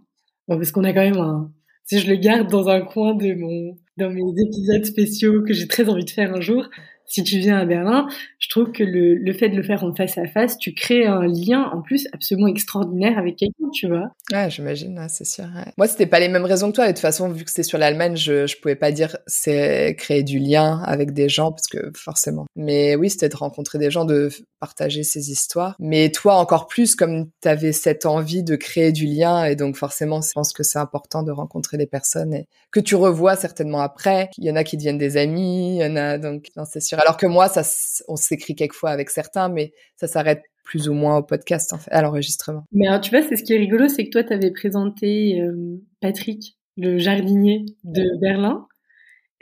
[0.47, 1.51] parce qu'on a quand même un,
[1.85, 5.69] si je le garde dans un coin de mon, dans mes épisodes spéciaux que j'ai
[5.69, 6.69] très envie de faire un jour,
[7.11, 8.07] si tu viens à Berlin,
[8.39, 11.27] je trouve que le, fait de le faire en face à face, tu crées un
[11.27, 14.13] lien en plus absolument extraordinaire avec quelqu'un, tu vois.
[14.33, 15.45] Ouais, j'imagine, c'est sûr.
[15.45, 15.73] Ouais.
[15.77, 16.85] Moi, c'était pas les mêmes raisons que toi.
[16.85, 19.97] Et de toute façon, vu que c'est sur l'Allemagne, je, je pouvais pas dire c'est
[19.99, 22.47] créer du lien avec des gens parce que forcément.
[22.55, 24.29] Mais oui, c'était de rencontrer des gens, de
[24.61, 25.75] partager ces histoires.
[25.81, 29.75] Mais toi, encore plus, comme tu avais cette envie de créer du lien et donc
[29.77, 34.31] forcément, je pense que c'est important de rencontrer des personnes que tu revois certainement après.
[34.39, 37.00] Il y en a qui deviennent des amis, il y en a donc, c'est sûr
[37.03, 37.63] alors que moi, ça,
[38.09, 41.91] on s'écrit quelquefois avec certains, mais ça s'arrête plus ou moins au podcast, en fait,
[41.91, 42.65] à l'enregistrement.
[42.73, 45.41] Mais alors, tu vois, c'est ce qui est rigolo, c'est que toi, tu avais présenté
[45.41, 48.67] euh, Patrick, le jardinier de Berlin.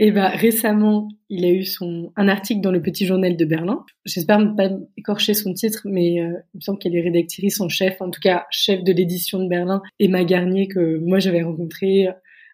[0.01, 3.85] Et ben récemment, il a eu son un article dans le Petit Journal de Berlin.
[4.05, 7.69] J'espère ne pas écorcher son titre, mais euh, il me semble qu'elle est rédactrice en
[7.69, 12.07] chef, en tout cas chef de l'édition de Berlin, Emma Garnier que moi j'avais rencontré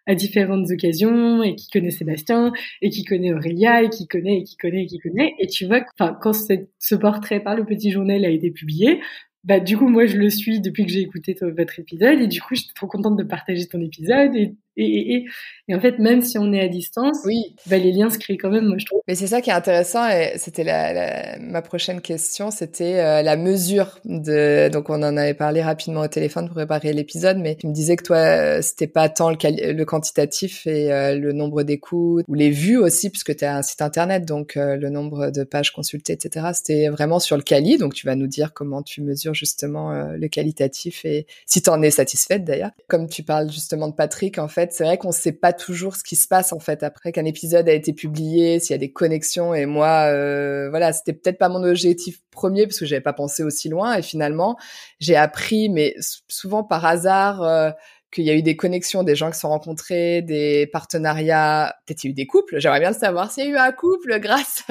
[0.07, 4.43] à différentes occasions et qui connaît Sébastien et qui connaît Aurélia et qui connaît et
[4.43, 5.33] qui connaît et qui connaît.
[5.39, 8.99] Et tu vois, enfin, quand ce portrait par le petit journal a été publié,
[9.43, 12.41] bah du coup moi je le suis depuis que j'ai écouté votre épisode et du
[12.41, 15.25] coup j'étais trop contente de partager ton épisode et et, et,
[15.67, 17.55] et, en fait, même si on est à distance, oui.
[17.67, 19.01] bah, les liens se créent quand même, moi, je trouve.
[19.07, 23.21] Mais c'est ça qui est intéressant, et c'était la, la, ma prochaine question, c'était euh,
[23.21, 24.69] la mesure de.
[24.69, 27.95] Donc, on en avait parlé rapidement au téléphone pour préparer l'épisode, mais tu me disais
[27.95, 32.33] que toi, euh, c'était pas tant le, le quantitatif et euh, le nombre d'écoutes ou
[32.33, 36.13] les vues aussi, puisque tu as un site internet, donc le nombre de pages consultées,
[36.13, 36.47] etc.
[36.53, 37.77] C'était vraiment sur le quali.
[37.77, 41.81] Donc, tu vas nous dire comment tu mesures justement le qualitatif et si tu en
[41.81, 42.71] es satisfaite d'ailleurs.
[42.87, 45.95] Comme tu parles justement de Patrick, en fait c'est vrai qu'on ne sait pas toujours
[45.95, 48.77] ce qui se passe en fait après qu'un épisode a été publié, s'il y a
[48.77, 49.53] des connexions.
[49.53, 53.43] Et moi, euh, voilà, c'était peut-être pas mon objectif premier parce que j'avais pas pensé
[53.43, 53.95] aussi loin.
[53.95, 54.57] Et finalement,
[54.99, 55.95] j'ai appris, mais
[56.27, 57.43] souvent par hasard.
[57.43, 57.71] Euh,
[58.11, 62.03] qu'il y a eu des connexions, des gens qui se sont rencontrés, des partenariats, peut-être
[62.05, 62.59] il y a eu des couples.
[62.59, 64.63] J'aimerais bien savoir s'il y a eu un couple grâce.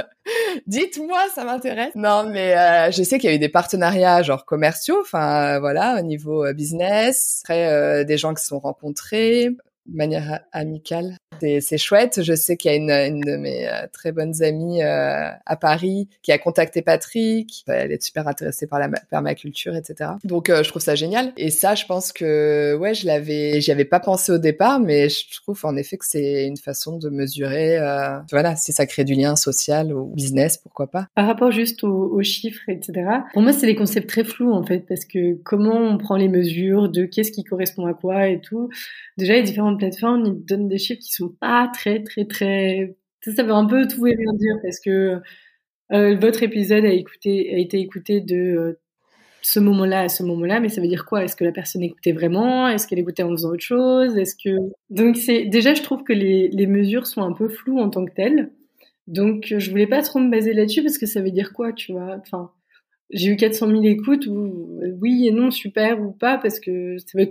[0.67, 1.95] Dites-moi, ça m'intéresse.
[1.95, 5.99] Non, mais euh, je sais qu'il y a eu des partenariats genre commerciaux, enfin voilà,
[5.99, 9.51] au niveau business, après des gens qui se sont rencontrés
[9.87, 11.17] de manière amicale.
[11.61, 12.23] C'est chouette.
[12.23, 16.09] Je sais qu'il y a une, de mes euh, très bonnes amies euh, à Paris
[16.23, 17.65] qui a contacté Patrick.
[17.67, 20.13] Elle est super intéressée par la permaculture, etc.
[20.25, 21.33] Donc euh, je trouve ça génial.
[21.37, 25.09] Et ça, je pense que ouais, je l'avais, j'y avais pas pensé au départ, mais
[25.09, 27.79] je trouve en effet que c'est une façon de mesurer.
[28.31, 31.09] voilà, si ça crée du lien social ou business, pourquoi pas.
[31.15, 33.09] Par rapport juste aux, aux chiffres, etc.
[33.33, 36.29] Pour moi, c'est des concepts très flous en fait, parce que comment on prend les
[36.29, 38.71] mesures de qu'est-ce qui correspond à quoi et tout.
[39.17, 42.97] Déjà, les différentes plateformes, ils donnent des chiffres qui sont pas très, très, très...
[43.23, 45.21] Ça, veut un peu tout et rien dire parce que
[45.93, 48.79] euh, votre épisode a, été écouté de
[49.45, 51.23] ce moment-là à ce moment-là, mais ça veut dire quoi?
[51.23, 52.67] Est-ce que la personne écoutait vraiment?
[52.67, 54.17] Est-ce qu'elle écoutait en faisant autre chose?
[54.17, 54.57] Est-ce que
[54.89, 58.15] donc c'est déjà je trouve que les, mesures sont un peu floues en tant que
[58.15, 58.51] telles.
[59.07, 61.93] Donc je voulais pas trop me baser là-dessus parce que ça veut dire quoi, tu
[61.93, 62.17] vois?
[62.19, 62.53] Enfin,
[63.11, 67.19] j'ai eu 400 000 écoutes ou oui et non super ou pas parce que ça
[67.19, 67.29] veut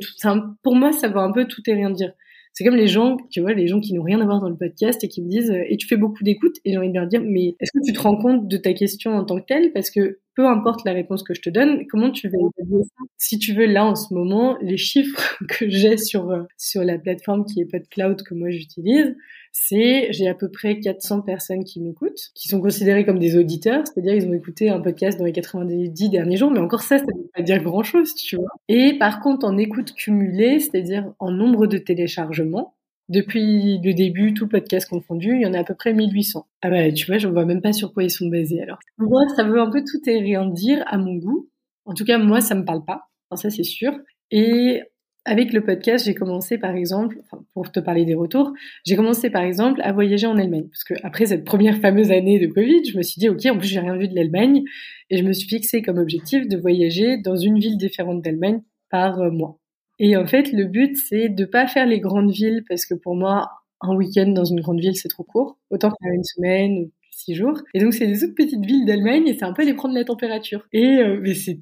[0.61, 2.13] pour moi ça veut un peu tout et rien dire.
[2.53, 4.55] C'est comme les gens, tu vois, les gens qui n'ont rien à voir dans le
[4.55, 7.07] podcast et qui me disent et tu fais beaucoup d'écoutes et j'ai envie de leur
[7.07, 9.73] dire mais est-ce que tu te rends compte de ta question en tant que telle?
[9.73, 13.03] Parce que peu importe la réponse que je te donne, comment tu vas évaluer ça?
[13.17, 16.97] Si tu veux, là en ce moment, les chiffres que j'ai sur euh, sur la
[16.97, 19.15] plateforme qui est PodCloud que moi j'utilise,
[19.51, 23.83] c'est j'ai à peu près 400 personnes qui m'écoutent, qui sont considérées comme des auditeurs,
[23.85, 27.05] c'est-à-dire ils ont écouté un podcast dans les 90 derniers jours, mais encore ça, ça
[27.05, 28.49] ne veut pas dire grand-chose, tu vois.
[28.67, 32.73] Et par contre, en écoute cumulée, c'est-à-dire en nombre de téléchargements,
[33.09, 36.47] depuis le début, tout podcast confondu, il y en a à peu près 1800.
[36.61, 38.79] Ah bah, tu vois, je vois même pas sur quoi ils sont basés, alors.
[38.97, 41.49] Moi, ça veut un peu tout et rien dire à mon goût.
[41.85, 43.09] En tout cas, moi, ça me parle pas.
[43.35, 43.93] Ça, c'est sûr.
[44.31, 44.81] Et
[45.25, 48.53] avec le podcast, j'ai commencé par exemple, enfin, pour te parler des retours,
[48.85, 50.67] j'ai commencé par exemple à voyager en Allemagne.
[50.69, 53.57] Parce que après cette première fameuse année de Covid, je me suis dit, OK, en
[53.57, 54.63] plus, j'ai rien vu de l'Allemagne.
[55.09, 59.19] Et je me suis fixé comme objectif de voyager dans une ville différente d'Allemagne par
[59.19, 59.59] euh, mois.
[60.05, 63.15] Et en fait, le but, c'est de pas faire les grandes villes parce que pour
[63.15, 63.49] moi,
[63.79, 65.57] un week-end dans une grande ville, c'est trop court.
[65.69, 67.61] Autant faire une semaine six jours.
[67.73, 70.03] Et donc c'est des autres petites villes d'Allemagne et c'est un peu les prendre la
[70.03, 70.67] température.
[70.73, 71.59] Et euh, mais c'est,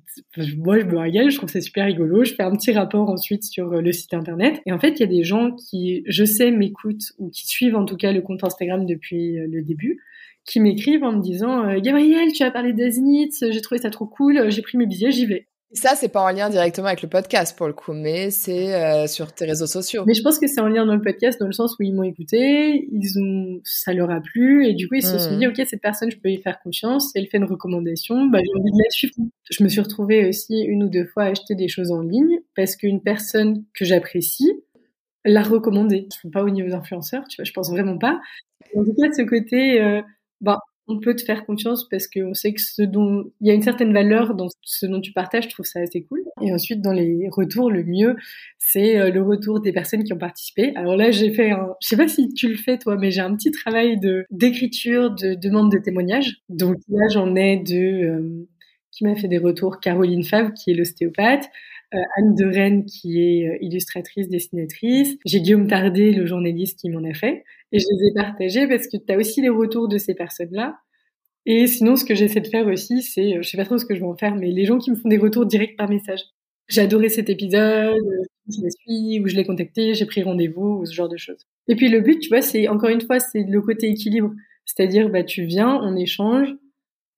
[0.57, 2.23] moi je me régale, je trouve c'est super rigolo.
[2.23, 4.59] Je fais un petit rapport ensuite sur euh, le site internet.
[4.65, 7.75] Et en fait il y a des gens qui, je sais, m'écoutent ou qui suivent
[7.75, 9.99] en tout cas le compte Instagram depuis euh, le début
[10.45, 14.49] qui m'écrivent en me disant Gabriel, tu as parlé d'Aznitz, j'ai trouvé ça trop cool,
[14.49, 15.47] j'ai pris mes billets, j'y vais.
[15.73, 19.07] Ça, c'est pas en lien directement avec le podcast pour le coup, mais c'est euh,
[19.07, 20.03] sur tes réseaux sociaux.
[20.05, 21.93] Mais je pense que c'est en lien dans le podcast dans le sens où ils
[21.93, 25.47] m'ont écouté, ils ont, ça leur a plu et du coup ils se sont dit
[25.47, 25.51] hmm.
[25.51, 28.71] ok cette personne je peux y faire confiance, elle fait une recommandation, bah j'ai envie
[28.71, 29.13] de la suivre.
[29.49, 32.39] Je me suis retrouvée aussi une ou deux fois à acheter des choses en ligne
[32.55, 34.51] parce qu'une personne que j'apprécie
[35.23, 36.07] l'a recommandé.
[36.21, 38.19] Je ne pas au niveau d'influenceur, tu vois, je pense vraiment pas.
[38.75, 40.01] En tout cas, de ce côté, euh,
[40.41, 40.59] bah,
[40.91, 43.61] on peut te faire confiance parce qu'on sait que ce dont il y a une
[43.61, 46.21] certaine valeur dans ce dont tu partages, je trouve ça assez cool.
[46.41, 48.15] Et ensuite, dans les retours, le mieux,
[48.57, 50.73] c'est euh, le retour des personnes qui ont participé.
[50.75, 53.21] Alors là, j'ai fait un, je sais pas si tu le fais toi, mais j'ai
[53.21, 56.41] un petit travail de d'écriture, de demande de témoignages.
[56.49, 58.47] Donc là, j'en ai de euh,
[58.91, 61.49] qui m'a fait des retours Caroline Favre, qui est l'ostéopathe,
[61.91, 65.17] Anne de Rennes, qui est illustratrice, dessinatrice.
[65.25, 67.43] J'ai Guillaume Tardet, le journaliste, qui m'en a fait.
[67.71, 70.77] Et je les ai partagés parce que tu as aussi les retours de ces personnes-là.
[71.45, 73.85] Et sinon, ce que j'essaie de faire aussi, c'est, euh, je sais pas trop ce
[73.85, 75.89] que je vais en faire, mais les gens qui me font des retours directs par
[75.89, 76.21] message.
[76.69, 80.79] J'ai adoré cet épisode, euh, je la suis, ou je l'ai contacté, j'ai pris rendez-vous,
[80.81, 81.47] ou ce genre de choses.
[81.67, 84.31] Et puis le but, tu vois, c'est encore une fois, c'est le côté équilibre.
[84.65, 86.53] C'est-à-dire, bah, tu viens, on échange,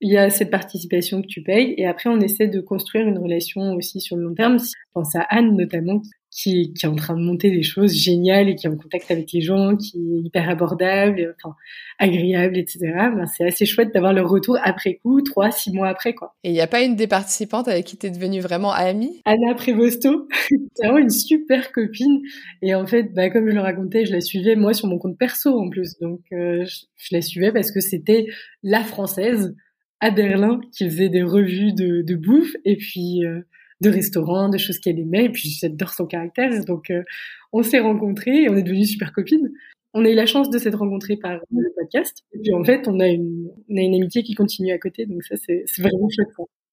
[0.04, 3.18] il y a cette participation que tu payes, et après, on essaie de construire une
[3.18, 4.60] relation aussi sur le long terme.
[4.60, 8.50] Je pense à Anne notamment, qui, qui, est en train de monter des choses géniales
[8.50, 11.56] et qui est en contact avec les gens, qui est hyper abordable, enfin
[12.00, 12.80] agréable, etc.
[13.16, 16.36] Ben, c'est assez chouette d'avoir leur retour après coup, trois, six mois après, quoi.
[16.44, 19.22] Et il n'y a pas une des participantes avec qui tu es devenue vraiment amie?
[19.26, 22.22] Anna Prévosto, c'est vraiment une super copine.
[22.62, 25.18] Et en fait, bah, comme je le racontais, je la suivais moi sur mon compte
[25.18, 25.98] perso en plus.
[26.00, 28.26] Donc euh, je, la suivais parce que c'était
[28.64, 29.56] la française
[30.00, 33.42] à Berlin qui faisait des revues de, de bouffe et puis euh,
[33.82, 35.26] de restaurants, de choses qu'elle aimait.
[35.26, 36.50] Et puis j'adore son caractère.
[36.66, 37.04] Donc euh,
[37.52, 39.52] on s'est rencontrés et on est devenus super copines.
[39.94, 42.24] On a eu la chance de s'être rencontrés par le podcast.
[42.34, 45.06] Et puis en fait, on a une, on a une amitié qui continue à côté.
[45.06, 46.30] Donc ça, c'est vraiment chouette.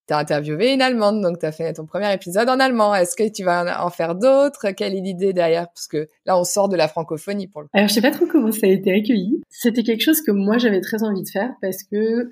[0.09, 2.95] Tu as interviewé une Allemande, donc tu as fait ton premier épisode en allemand.
[2.95, 4.71] Est-ce que tu vas en faire d'autres?
[4.71, 5.66] Quelle est l'idée derrière?
[5.68, 7.71] Parce que là, on sort de la francophonie pour le coup.
[7.75, 9.43] Alors, je sais pas trop comment ça a été accueilli.
[9.51, 12.31] C'était quelque chose que moi, j'avais très envie de faire parce que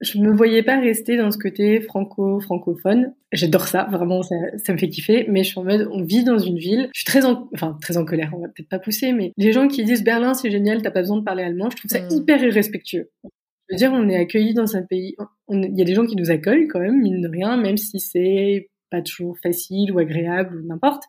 [0.00, 3.14] je me voyais pas rester dans ce côté franco-francophone.
[3.32, 5.26] J'adore ça, vraiment, ça, ça, me fait kiffer.
[5.28, 6.88] Mais je suis en mode, on vit dans une ville.
[6.94, 8.32] Je suis très en, enfin, très en colère.
[8.34, 11.00] On va peut-être pas pousser, mais les gens qui disent Berlin, c'est génial, t'as pas
[11.00, 12.08] besoin de parler allemand, je trouve ça mm.
[12.12, 13.10] hyper irrespectueux.
[13.24, 15.14] Je veux dire, on est accueillis dans un pays,
[15.48, 18.00] il y a des gens qui nous accueillent quand même, mine de rien, même si
[18.00, 21.04] c'est pas toujours facile ou agréable ou n'importe.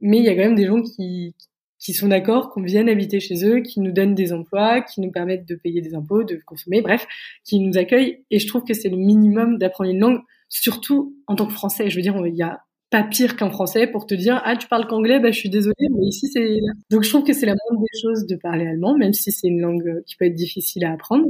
[0.00, 1.36] Mais il y a quand même des gens qui,
[1.80, 5.10] qui sont d'accord qu'on vienne habiter chez eux, qui nous donnent des emplois, qui nous
[5.10, 7.06] permettent de payer des impôts, de consommer, bref,
[7.44, 8.22] qui nous accueillent.
[8.30, 11.88] Et je trouve que c'est le minimum d'apprendre une langue, surtout en tant que français.
[11.88, 12.60] Je veux dire, il y a
[12.90, 15.86] pas pire qu'un français pour te dire ah tu parles qu'anglais bah je suis désolée
[15.96, 16.58] mais ici c'est
[16.90, 19.46] donc je trouve que c'est la moindre des choses de parler allemand même si c'est
[19.46, 21.26] une langue qui peut être difficile à apprendre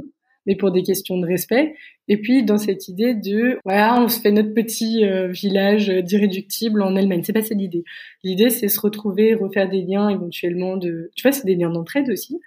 [0.51, 1.77] mais pour des questions de respect.
[2.09, 6.83] Et puis dans cette idée de voilà, on se fait notre petit euh, village d'irréductible
[6.83, 7.23] en Allemagne.
[7.23, 7.85] C'est pas ça l'idée.
[8.25, 12.11] L'idée c'est se retrouver, refaire des liens éventuellement de, tu vois, c'est des liens d'entraide
[12.11, 12.41] aussi.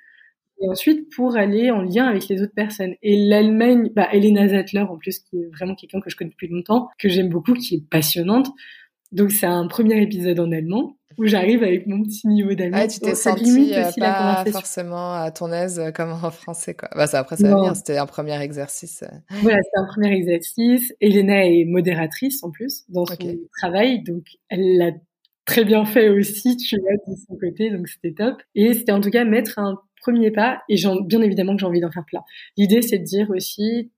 [0.62, 2.95] et ensuite pour aller en lien avec les autres personnes.
[3.01, 6.49] Et l'Allemagne, bah, Elena Zattler en plus, qui est vraiment quelqu'un que je connais depuis
[6.49, 8.49] longtemps, que j'aime beaucoup, qui est passionnante.
[9.14, 12.78] Donc c'est un premier épisode en allemand où j'arrive avec mon petit niveau d'allemand.
[12.82, 16.89] Ah, tu t'es sentie euh, pas forcément à ton aise euh, comme en français quoi.
[16.95, 19.03] Bah ça après ça va venir, c'était un premier exercice.
[19.03, 19.16] Euh.
[19.41, 20.93] Voilà, c'était un premier exercice.
[21.01, 23.16] Elena est modératrice en plus dans son
[23.59, 24.91] travail, donc elle l'a
[25.45, 28.41] très bien fait aussi, tu vois, de son côté, donc c'était top.
[28.55, 31.80] Et c'était en tout cas mettre un premier pas, et bien évidemment que j'ai envie
[31.80, 32.24] d'en faire plein.
[32.57, 33.91] L'idée, c'est de dire aussi,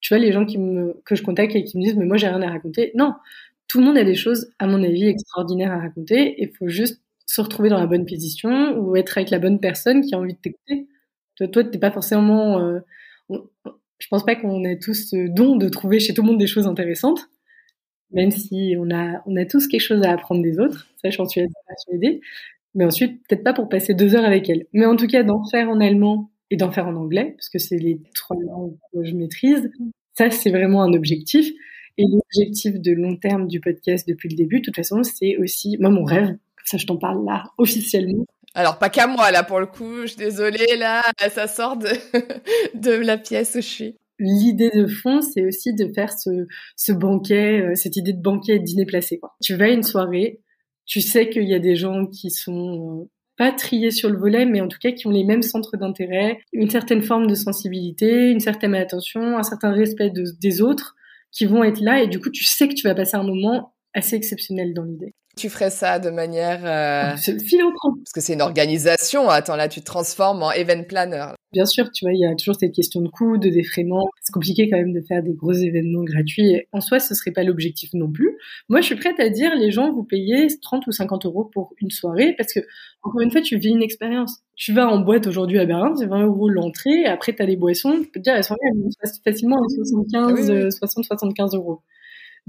[0.00, 2.16] tu vois, les gens qui me, que je contacte et qui me disent, mais moi,
[2.16, 2.92] j'ai rien à raconter.
[2.94, 3.14] Non,
[3.70, 6.34] tout le monde a des choses, à mon avis, extraordinaires à raconter.
[6.42, 10.04] Il faut juste se retrouver dans la bonne position ou être avec la bonne personne
[10.04, 10.88] qui a envie de t'écouter.
[11.36, 12.58] Toi, toi, t'es pas forcément.
[12.58, 12.80] Euh,
[13.30, 16.48] je pense pas qu'on ait tous ce don de trouver chez tout le monde des
[16.48, 17.30] choses intéressantes,
[18.10, 20.88] même si on a, on a tous quelque chose à apprendre des autres.
[21.00, 22.20] Ça, j'en suis persuadée.
[22.74, 24.66] Mais ensuite, peut-être pas pour passer deux heures avec elle.
[24.72, 27.60] Mais en tout cas, d'en faire en allemand et d'en faire en anglais, parce que
[27.60, 29.70] c'est les trois langues que je maîtrise.
[30.14, 31.52] Ça, c'est vraiment un objectif.
[31.98, 35.76] Et l'objectif de long terme du podcast depuis le début, de toute façon, c'est aussi,
[35.78, 38.24] moi, mon rêve, ça je t'en parle là, officiellement.
[38.54, 41.88] Alors, pas qu'à moi, là, pour le coup, je suis désolée, là, ça sort de,
[42.74, 43.96] de la pièce où je suis.
[44.18, 48.56] L'idée de fond, c'est aussi de faire ce, ce banquet, euh, cette idée de banquet
[48.56, 49.18] et de dîner placé.
[49.18, 49.34] Quoi.
[49.40, 50.40] Tu vas à une soirée,
[50.84, 54.44] tu sais qu'il y a des gens qui sont euh, pas triés sur le volet,
[54.44, 58.30] mais en tout cas qui ont les mêmes centres d'intérêt, une certaine forme de sensibilité,
[58.30, 60.96] une certaine attention, un certain respect des autres
[61.32, 63.74] qui vont être là et du coup tu sais que tu vas passer un moment
[63.94, 65.14] assez exceptionnel dans l'idée.
[65.40, 67.16] Tu ferais ça de manière euh...
[67.16, 69.30] philanthrope parce que c'est une organisation.
[69.30, 71.28] Attends là, tu te transformes en event planner.
[71.52, 74.06] Bien sûr, tu vois, il y a toujours cette question de coût, de défraiement.
[74.20, 76.60] C'est compliqué quand même de faire des gros événements gratuits.
[76.72, 78.36] En soi, ce serait pas l'objectif non plus.
[78.68, 81.72] Moi, je suis prête à dire, les gens, vous payez 30 ou 50 euros pour
[81.80, 82.60] une soirée parce que,
[83.02, 84.40] encore une fois, tu vis une expérience.
[84.56, 87.06] Tu vas en boîte aujourd'hui à Berlin, c'est 20 euros l'entrée.
[87.06, 87.94] Après, tu as les boissons.
[87.94, 91.80] Je peux te dire, la soirée, elle facilement à 75, 60, 75 euros.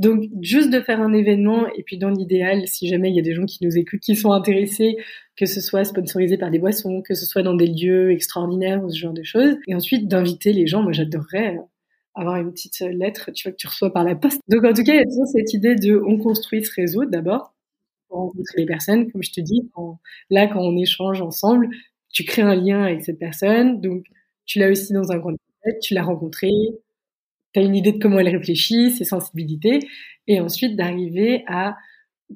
[0.02, 3.22] Donc, juste de faire un événement, et puis dans l'idéal, si jamais il y a
[3.22, 4.98] des gens qui nous écoutent, qui sont intéressés,
[5.38, 8.90] que ce soit sponsorisé par des boissons, que ce soit dans des lieux extraordinaires ou
[8.90, 11.62] ce genre de choses, et ensuite d'inviter les gens, moi j'adorerais euh,
[12.16, 14.42] avoir une petite euh, lettre, tu vois, que tu reçois par la poste.
[14.50, 17.06] Donc en tout cas, il y a toujours cette idée de on construit ce réseau
[17.06, 17.54] d'abord,
[18.08, 19.70] pour rencontrer les personnes, comme je te dis,
[20.32, 21.70] là quand on échange ensemble,
[22.10, 24.06] tu crées un lien avec cette personne, donc
[24.48, 25.36] tu l'as aussi dans un coin
[25.80, 26.50] tu l'as rencontré,
[27.54, 29.80] tu as une idée de comment elle réfléchit, ses sensibilités,
[30.28, 31.76] et ensuite d'arriver à...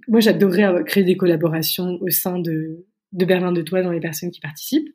[0.08, 4.32] Moi, j'adorerais créer des collaborations au sein de, de Berlin de Toi dans les personnes
[4.32, 4.90] qui participent,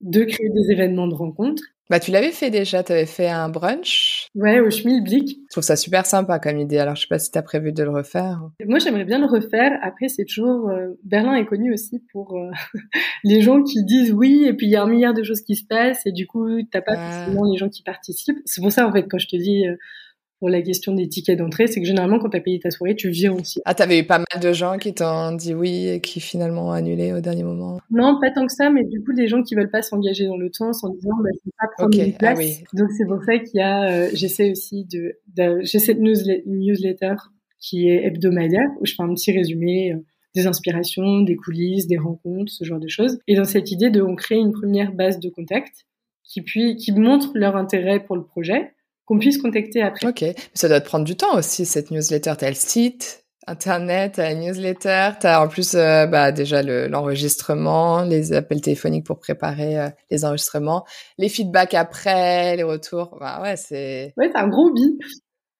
[0.00, 1.62] de créer des événements de rencontres.
[1.90, 4.26] Bah, tu l'avais fait déjà, tu avais fait un brunch.
[4.34, 5.38] Ouais, au Schmilblick.
[5.48, 6.76] Je trouve ça super sympa comme idée.
[6.76, 8.42] Alors, je sais pas si tu as prévu de le refaire.
[8.66, 9.72] Moi, j'aimerais bien le refaire.
[9.82, 12.50] Après, c'est toujours euh, Berlin est connu aussi pour euh,
[13.24, 15.56] les gens qui disent oui et puis il y a un milliard de choses qui
[15.56, 17.10] se passent et du coup, t'as pas ah.
[17.10, 18.40] forcément les gens qui participent.
[18.44, 19.76] C'est pour ça en fait quand je te dis euh,
[20.38, 22.94] pour la question des tickets d'entrée, c'est que généralement, quand tu as payé ta soirée,
[22.94, 23.60] tu viens aussi.
[23.64, 26.70] Ah, t'avais eu pas mal de gens qui t'ont dit oui et qui finalement ont
[26.70, 29.54] annulé au dernier moment Non, pas tant que ça, mais du coup, des gens qui
[29.54, 32.18] veulent pas s'engager dans le temps en disant, bah, je vais pas prendre une ah
[32.18, 32.38] place.
[32.38, 32.64] oui.
[32.72, 35.18] Donc, c'est pour ça qu'il y a, euh, j'essaie aussi de,
[35.62, 37.14] j'ai cette newsletter
[37.58, 39.96] qui est hebdomadaire, où je fais un petit résumé euh,
[40.36, 43.18] des inspirations, des coulisses, des rencontres, ce genre de choses.
[43.26, 45.86] Et dans cette idée de, on crée une première base de contact
[46.22, 48.72] qui puis, qui montre leur intérêt pour le projet
[49.08, 50.06] qu'on puisse contacter après.
[50.06, 52.34] Ok, ça doit te prendre du temps aussi cette newsletter.
[52.38, 58.34] T'as le site internet, t'as la newsletter, t'as en plus euh, bah déjà l'enregistrement, les
[58.34, 60.84] appels téléphoniques pour préparer euh, les enregistrements,
[61.16, 63.16] les feedbacks après, les retours.
[63.18, 64.12] Bah ouais, c'est.
[64.18, 64.98] Ouais, c'est un gros bi.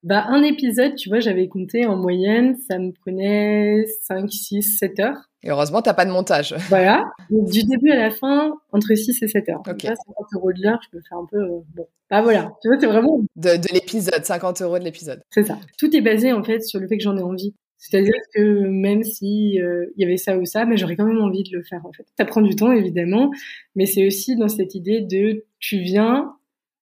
[0.04, 5.00] Bah un épisode, tu vois, j'avais compté en moyenne, ça me prenait 5, 6, 7
[5.00, 5.28] heures.
[5.42, 6.54] Et heureusement, t'as pas de montage.
[6.68, 7.04] Voilà.
[7.30, 9.62] du début à la fin, entre 6 et 7 heures.
[9.68, 9.82] Ok.
[9.82, 9.96] 50
[10.34, 11.86] euros de l'heure, je peux faire un peu, euh, bon.
[12.10, 12.52] Bah voilà.
[12.62, 13.20] Tu vois, c'est vraiment.
[13.36, 15.20] De, de l'épisode, 50 euros de l'épisode.
[15.30, 15.58] C'est ça.
[15.78, 17.54] Tout est basé, en fait, sur le fait que j'en ai envie.
[17.76, 21.20] C'est-à-dire que même si euh, il y avait ça ou ça, mais j'aurais quand même
[21.20, 22.06] envie de le faire, en fait.
[22.16, 23.30] Ça prend du temps, évidemment.
[23.74, 26.34] Mais c'est aussi dans cette idée de, tu viens,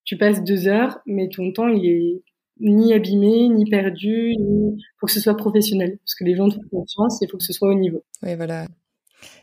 [0.04, 2.22] tu passes deux heures, mais ton temps, il est
[2.60, 5.98] ni abîmé, ni perdu, ni faut que ce soit professionnel.
[5.98, 8.02] Parce que les gens te font confiance et il faut que ce soit au niveau.
[8.22, 8.66] Oui, voilà.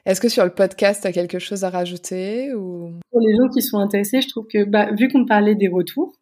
[0.05, 2.99] Est-ce que sur le podcast, tu as quelque chose à rajouter ou...
[3.11, 6.14] Pour les gens qui sont intéressés, je trouve que, bah, vu qu'on parlait des retours,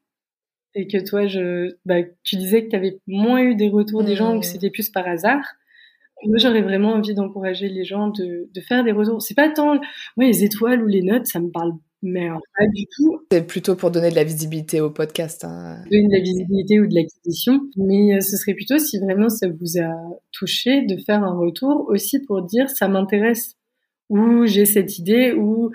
[0.73, 4.15] et que toi, je, bah, tu disais que tu avais moins eu des retours des
[4.15, 4.49] gens ou que mmh.
[4.49, 5.43] c'était plus par hasard,
[6.23, 9.21] moi, j'aurais vraiment envie d'encourager les gens de, de faire des retours.
[9.21, 9.79] C'est pas tant,
[10.15, 13.21] moi, les étoiles ou les notes, ça me parle mais pas du tout.
[13.31, 15.43] C'est plutôt pour donner de la visibilité au podcast.
[15.43, 15.83] Hein.
[15.91, 17.61] Donner de la visibilité ou de l'acquisition.
[17.77, 19.91] Mais euh, ce serait plutôt si vraiment ça vous a
[20.31, 23.55] touché de faire un retour aussi pour dire ça m'intéresse
[24.09, 25.71] ou j'ai cette idée ou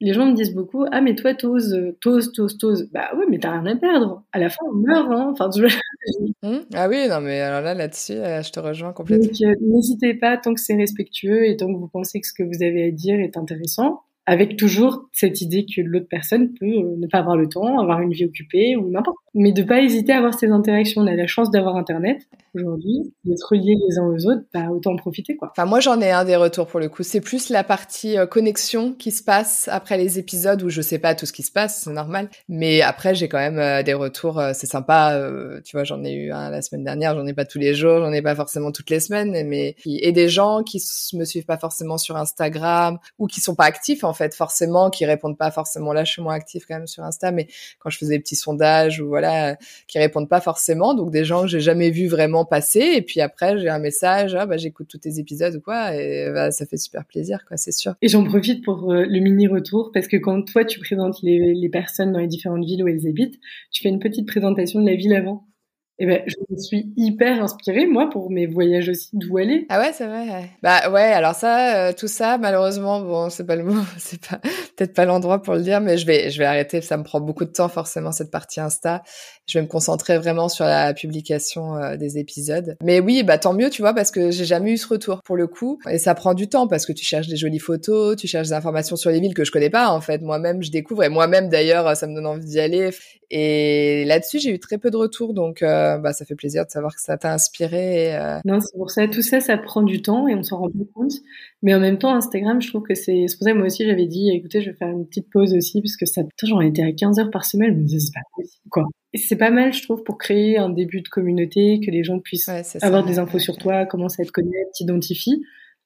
[0.00, 3.38] les gens me disent beaucoup ah mais toi t'oses t'oses t'oses t'oses bah ouais mais
[3.38, 6.58] t'as rien à perdre à la fin on meurt hein enfin tu mmh.
[6.74, 10.14] ah oui non mais alors là là-dessus euh, je te rejoins complètement donc euh, n'hésitez
[10.14, 12.88] pas tant que c'est respectueux et tant que vous pensez que ce que vous avez
[12.88, 17.18] à dire est intéressant avec toujours cette idée que l'autre personne peut euh, ne pas
[17.18, 19.16] avoir le temps, avoir une vie occupée ou n'importe.
[19.34, 21.02] Mais de pas hésiter à avoir ces interactions.
[21.02, 22.22] On a la chance d'avoir Internet
[22.54, 25.50] aujourd'hui, d'être reliés les uns aux autres, bah, autant en profiter quoi.
[25.50, 27.02] Enfin moi j'en ai un des retours pour le coup.
[27.02, 30.98] C'est plus la partie euh, connexion qui se passe après les épisodes où je sais
[30.98, 32.30] pas tout ce qui se passe, c'est normal.
[32.48, 35.20] Mais après j'ai quand même euh, des retours, c'est sympa.
[35.64, 37.98] tu vois j'en ai eu un la semaine dernière, j'en ai pas tous les jours,
[37.98, 40.80] j'en ai pas forcément toutes les semaines, mais et des gens qui
[41.14, 45.04] me suivent pas forcément sur Instagram ou qui sont pas actifs en fait forcément qui
[45.04, 45.92] répondent pas forcément.
[45.92, 47.46] Là je suis moins active quand même sur Insta mais
[47.78, 49.56] quand je faisais des petits sondages ou voilà
[49.86, 50.94] qui répondent pas forcément.
[50.94, 52.80] Donc des gens que j'ai jamais vu vraiment passer.
[52.80, 56.30] Et puis après j'ai un message ah, bah j'écoute tous tes épisodes ou quoi et
[56.32, 57.94] bah, ça fait super plaisir quoi c'est sûr.
[58.02, 61.68] Et j'en profite pour euh, le mini retour parce que quand toi tu présentes les
[61.68, 63.38] personnes dans les différentes villes où elles habitent
[63.70, 65.46] tu fais une petite présentation de la ville avant
[66.00, 69.64] eh ben, je me suis hyper inspirée, moi, pour mes voyages aussi, d'où aller.
[69.68, 70.50] Ah ouais, c'est vrai.
[70.60, 74.40] Bah ouais, alors ça, euh, tout ça, malheureusement, bon, c'est pas le mot, c'est pas
[74.76, 76.80] peut-être pas l'endroit pour le dire, mais je vais, je vais arrêter.
[76.80, 79.02] Ça me prend beaucoup de temps, forcément, cette partie Insta.
[79.46, 82.76] Je vais me concentrer vraiment sur la publication euh, des épisodes.
[82.82, 85.36] Mais oui, bah tant mieux, tu vois, parce que j'ai jamais eu ce retour pour
[85.36, 88.26] le coup, et ça prend du temps parce que tu cherches des jolies photos, tu
[88.26, 90.22] cherches des informations sur les villes que je connais pas en fait.
[90.22, 92.90] Moi-même, je découvre, et moi-même d'ailleurs, ça me donne envie d'y aller.
[93.36, 95.60] Et là-dessus, j'ai eu très peu de retours, donc.
[95.60, 98.14] Euh, bah, ça fait plaisir de savoir que ça t'a inspiré.
[98.14, 98.38] Euh.
[98.44, 99.08] Non, c'est pour ça.
[99.08, 101.14] Tout ça, ça prend du temps et on s'en rend pas compte.
[101.60, 103.26] Mais en même temps, Instagram, je trouve que c'est.
[103.26, 105.52] C'est pour ça que moi aussi, j'avais dit, écoutez, je vais faire une petite pause
[105.52, 106.22] aussi, parce que ça.
[106.44, 107.84] J'en étais à 15 heures par semaine.
[107.84, 108.84] Disais, c'est pas possible, quoi.
[109.12, 112.20] Et c'est pas mal, je trouve, pour créer un début de communauté, que les gens
[112.20, 112.48] puissent
[112.82, 115.34] avoir des infos sur toi, commencer à te connaître, t'identifier.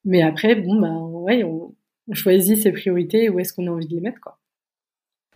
[0.05, 1.75] Mais après, bon, bah, ouais, on,
[2.09, 4.38] on choisit ses priorités, où est-ce qu'on a envie de les mettre, quoi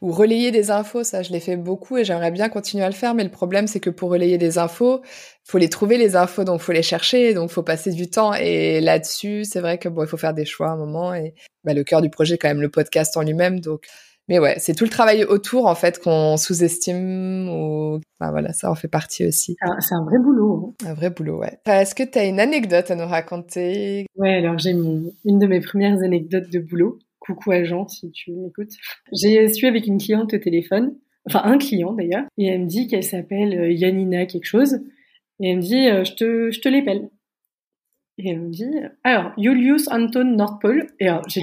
[0.03, 2.94] ou relayer des infos, ça je l'ai fait beaucoup et j'aimerais bien continuer à le
[2.94, 5.00] faire, mais le problème c'est que pour relayer des infos,
[5.44, 8.80] faut les trouver les infos, donc faut les chercher, donc faut passer du temps et
[8.80, 11.34] là-dessus c'est vrai que bon il faut faire des choix à un moment et
[11.64, 13.86] bah, le cœur du projet est quand même le podcast en lui-même, donc
[14.28, 18.72] mais ouais c'est tout le travail autour en fait qu'on sous-estime ou enfin, voilà ça
[18.72, 19.57] en fait partie aussi.
[19.78, 20.74] C'est un vrai boulot.
[20.82, 20.90] Hein.
[20.90, 21.59] Un vrai boulot ouais.
[21.66, 24.07] Est-ce que tu as une anecdote à nous raconter?
[24.16, 26.98] Ouais alors j'ai une de mes premières anecdotes de boulot.
[27.24, 28.72] Coucou agent, si tu m'écoutes.
[29.12, 30.96] J'ai su avec une cliente au téléphone,
[31.26, 34.80] enfin un client d'ailleurs, et elle me dit qu'elle s'appelle euh, Yanina quelque chose,
[35.40, 37.10] et elle me dit euh, je te je te l'épelle.
[38.18, 38.70] Et elle me dit
[39.04, 40.88] alors Julius Anton Nordpol.
[41.00, 41.42] Et alors j'ai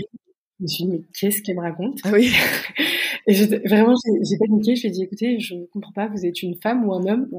[0.59, 1.99] je me suis dit mais qu'est-ce qu'elle me raconte?
[2.03, 2.32] Ah oui.
[3.27, 3.34] et
[3.65, 4.75] vraiment j'ai paniqué.
[4.75, 7.30] Je lui ai dit écoutez je comprends pas vous êtes une femme ou un homme?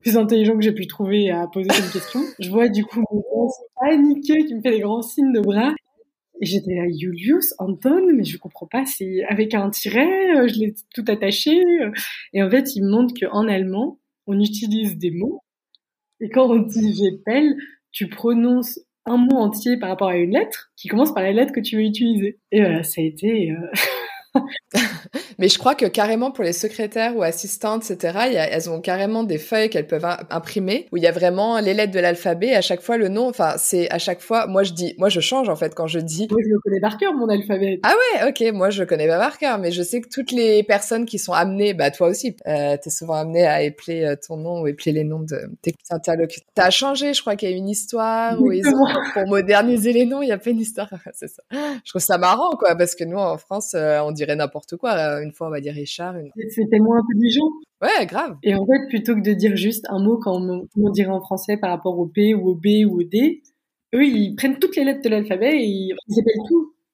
[0.00, 2.20] plus intelligent que j'ai pu trouver à poser une question.
[2.40, 3.48] Je vois du coup mon
[3.80, 5.72] paniqué qui me fait des grands signes de bras
[6.42, 10.58] et j'étais là, Julius, Anton, mais je comprends pas, c'est avec un tiret, euh, je
[10.58, 11.62] l'ai tout attaché.
[12.32, 15.44] Et en fait, il montre qu'en allemand, on utilise des mots.
[16.20, 17.54] Et quand on dit j'appelle,
[17.92, 21.52] tu prononces un mot entier par rapport à une lettre qui commence par la lettre
[21.52, 22.40] que tu veux utiliser.
[22.50, 23.52] Et voilà, ça a été...
[23.52, 24.40] Euh...
[25.38, 28.18] Mais je crois que carrément pour les secrétaires ou assistantes, etc.,
[28.50, 31.92] elles ont carrément des feuilles qu'elles peuvent imprimer où il y a vraiment les lettres
[31.92, 32.54] de l'alphabet.
[32.54, 35.20] À chaque fois, le nom, enfin, c'est à chaque fois, moi je dis, moi je
[35.20, 36.28] change en fait quand je dis.
[36.30, 37.80] Moi je le connais par cœur, mon alphabet.
[37.82, 40.62] Ah ouais, ok, moi je connais pas par cœur, mais je sais que toutes les
[40.62, 44.36] personnes qui sont amenées, bah toi aussi, euh, t'es souvent amené à épeler euh, ton
[44.36, 46.48] nom ou épeler les noms de tes interlocuteurs.
[46.54, 50.06] T'as changé, je crois qu'il y a une histoire où ils ont, pour moderniser les
[50.06, 50.88] noms, il y a pas une histoire.
[51.14, 51.42] c'est ça.
[51.50, 54.92] Je trouve ça marrant, quoi, parce que nous en France, euh, on dirait n'importe quoi.
[54.92, 56.16] Euh, une fois, on va dire Richard.
[56.16, 56.30] Une...
[56.50, 57.48] C'était moins intelligent.
[57.80, 58.36] Ouais, grave.
[58.42, 61.56] Et en fait, plutôt que de dire juste un mot quand on, dirait en français
[61.56, 63.42] par rapport au P ou au B ou au D,
[63.94, 66.42] eux, ils prennent toutes les lettres de l'alphabet et ils, appellent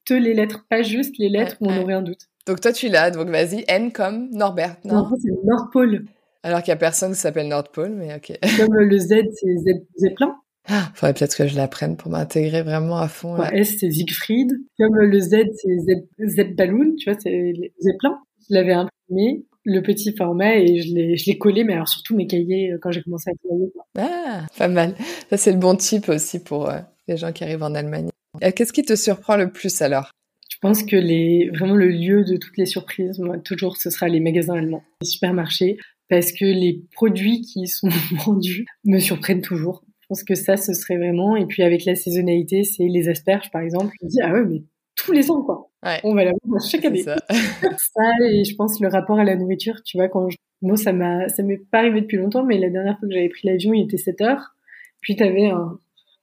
[0.05, 2.29] toutes les lettres, pas juste les lettres où on aurait un doute.
[2.47, 3.11] Donc toi, tu l'as.
[3.11, 4.77] Donc vas-y, N comme Norbert.
[4.85, 6.07] Non, non c'est Nordpole.
[6.43, 8.39] Alors qu'il y a personne qui s'appelle Nordpole, mais ok.
[8.57, 9.57] Comme le Z, c'est
[9.97, 10.35] Zeppelin.
[10.69, 13.43] Ah, faudrait peut-être que je l'apprenne pour m'intégrer vraiment à fond.
[13.43, 14.53] S, c'est Siegfried?
[14.79, 18.19] Comme le Z, c'est Z, Balloon, tu vois, c'est Zeppelin.
[18.49, 22.17] Je l'avais imprimé, le petit format, et je l'ai, je l'ai collé, mais alors surtout
[22.17, 23.73] mes cahiers euh, quand j'ai commencé à travailler.
[23.99, 24.95] Ah, pas mal.
[25.31, 28.09] Ça, c'est le bon type aussi pour euh, les gens qui arrivent en Allemagne.
[28.43, 30.11] Euh, qu'est-ce qui te surprend le plus alors?
[30.51, 34.09] Je pense que les, vraiment le lieu de toutes les surprises, moi, toujours, ce sera
[34.09, 35.77] les magasins allemands, les supermarchés,
[36.09, 37.91] parce que les produits qui sont
[38.25, 39.85] vendus me surprennent toujours.
[40.09, 41.37] Je pense que ça, ce serait vraiment.
[41.37, 43.93] Et puis avec la saisonnalité, c'est les asperges, par exemple.
[44.01, 44.63] Je me dis, ah ouais, mais
[44.97, 45.71] tous les ans, quoi.
[46.03, 47.03] On va la voir chaque année.
[47.03, 47.17] Ça.
[47.31, 48.11] ça.
[48.31, 50.39] et je pense le rapport à la nourriture, tu vois, quand je...
[50.63, 53.29] moi, ça m'a, ça m'est pas arrivé depuis longtemps, mais la dernière fois que j'avais
[53.29, 54.55] pris l'avion, il était 7 heures.
[55.03, 55.79] Puis t'avais un,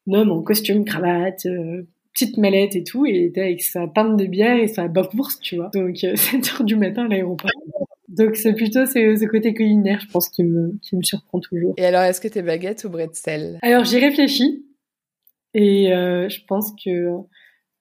[0.07, 3.87] un homme en costume, cravate, euh, petite mallette et tout, et il était avec sa
[3.87, 5.69] pinte de bière et sa bourse, tu vois.
[5.73, 7.51] Donc, 7 heures du matin à l'aéroport.
[8.17, 11.73] Donc c'est plutôt ce, côté culinaire, je pense, qui me, qui me surprend toujours.
[11.77, 14.65] Et alors, est-ce que t'es baguette ou bretzel Alors j'y réfléchis.
[15.53, 17.09] Et euh, je pense que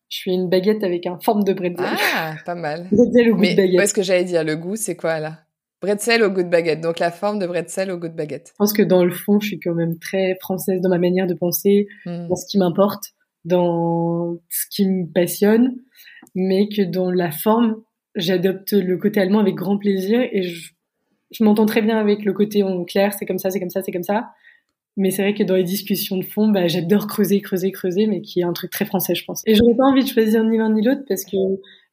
[0.08, 1.86] je suis une baguette avec un forme de bretzel.
[2.14, 2.88] Ah, pas mal.
[2.90, 3.80] bretzel au goût de baguette.
[3.80, 5.40] est ce que j'allais dire, le goût, c'est quoi là?
[5.82, 8.50] Bretzel au goût de baguette, donc la forme de bretzel au goût de baguette.
[8.52, 11.26] Je pense que dans le fond, je suis quand même très française dans ma manière
[11.26, 12.28] de penser, hmm.
[12.28, 13.04] dans ce qui m'importe,
[13.44, 15.74] dans ce qui me passionne,
[16.34, 17.82] mais que dans la forme,
[18.14, 20.72] j'adopte le côté allemand avec grand plaisir et je,
[21.30, 23.82] je m'entends très bien avec le côté en clair, c'est comme ça, c'est comme ça,
[23.82, 24.30] c'est comme ça.
[24.96, 28.20] Mais c'est vrai que dans les discussions de fond, bah, j'adore creuser, creuser, creuser, mais
[28.20, 29.42] qui est un truc très français, je pense.
[29.46, 31.36] Et j'aurais pas envie de choisir ni l'un ni l'autre parce que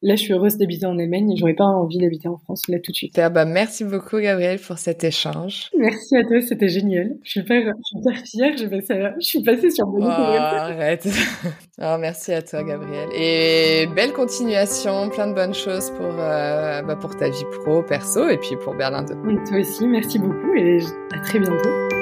[0.02, 2.78] là, je suis heureuse d'habiter en Allemagne et j'aurais pas envie d'habiter en France là
[2.78, 3.16] tout de suite.
[3.16, 5.70] Bah, merci beaucoup, Gabriel, pour cet échange.
[5.76, 7.16] Merci à toi, c'était génial.
[7.24, 11.08] Je suis hyper, je suis fière, je, je suis passée sur mon oh, Arrête.
[11.82, 13.08] oh, merci à toi, Gabriel.
[13.16, 18.28] Et belle continuation, plein de bonnes choses pour, euh, bah, pour ta vie pro, perso,
[18.28, 19.14] et puis pour Berlin 2.
[19.14, 20.78] Et toi aussi, merci beaucoup et
[21.12, 22.01] à très bientôt.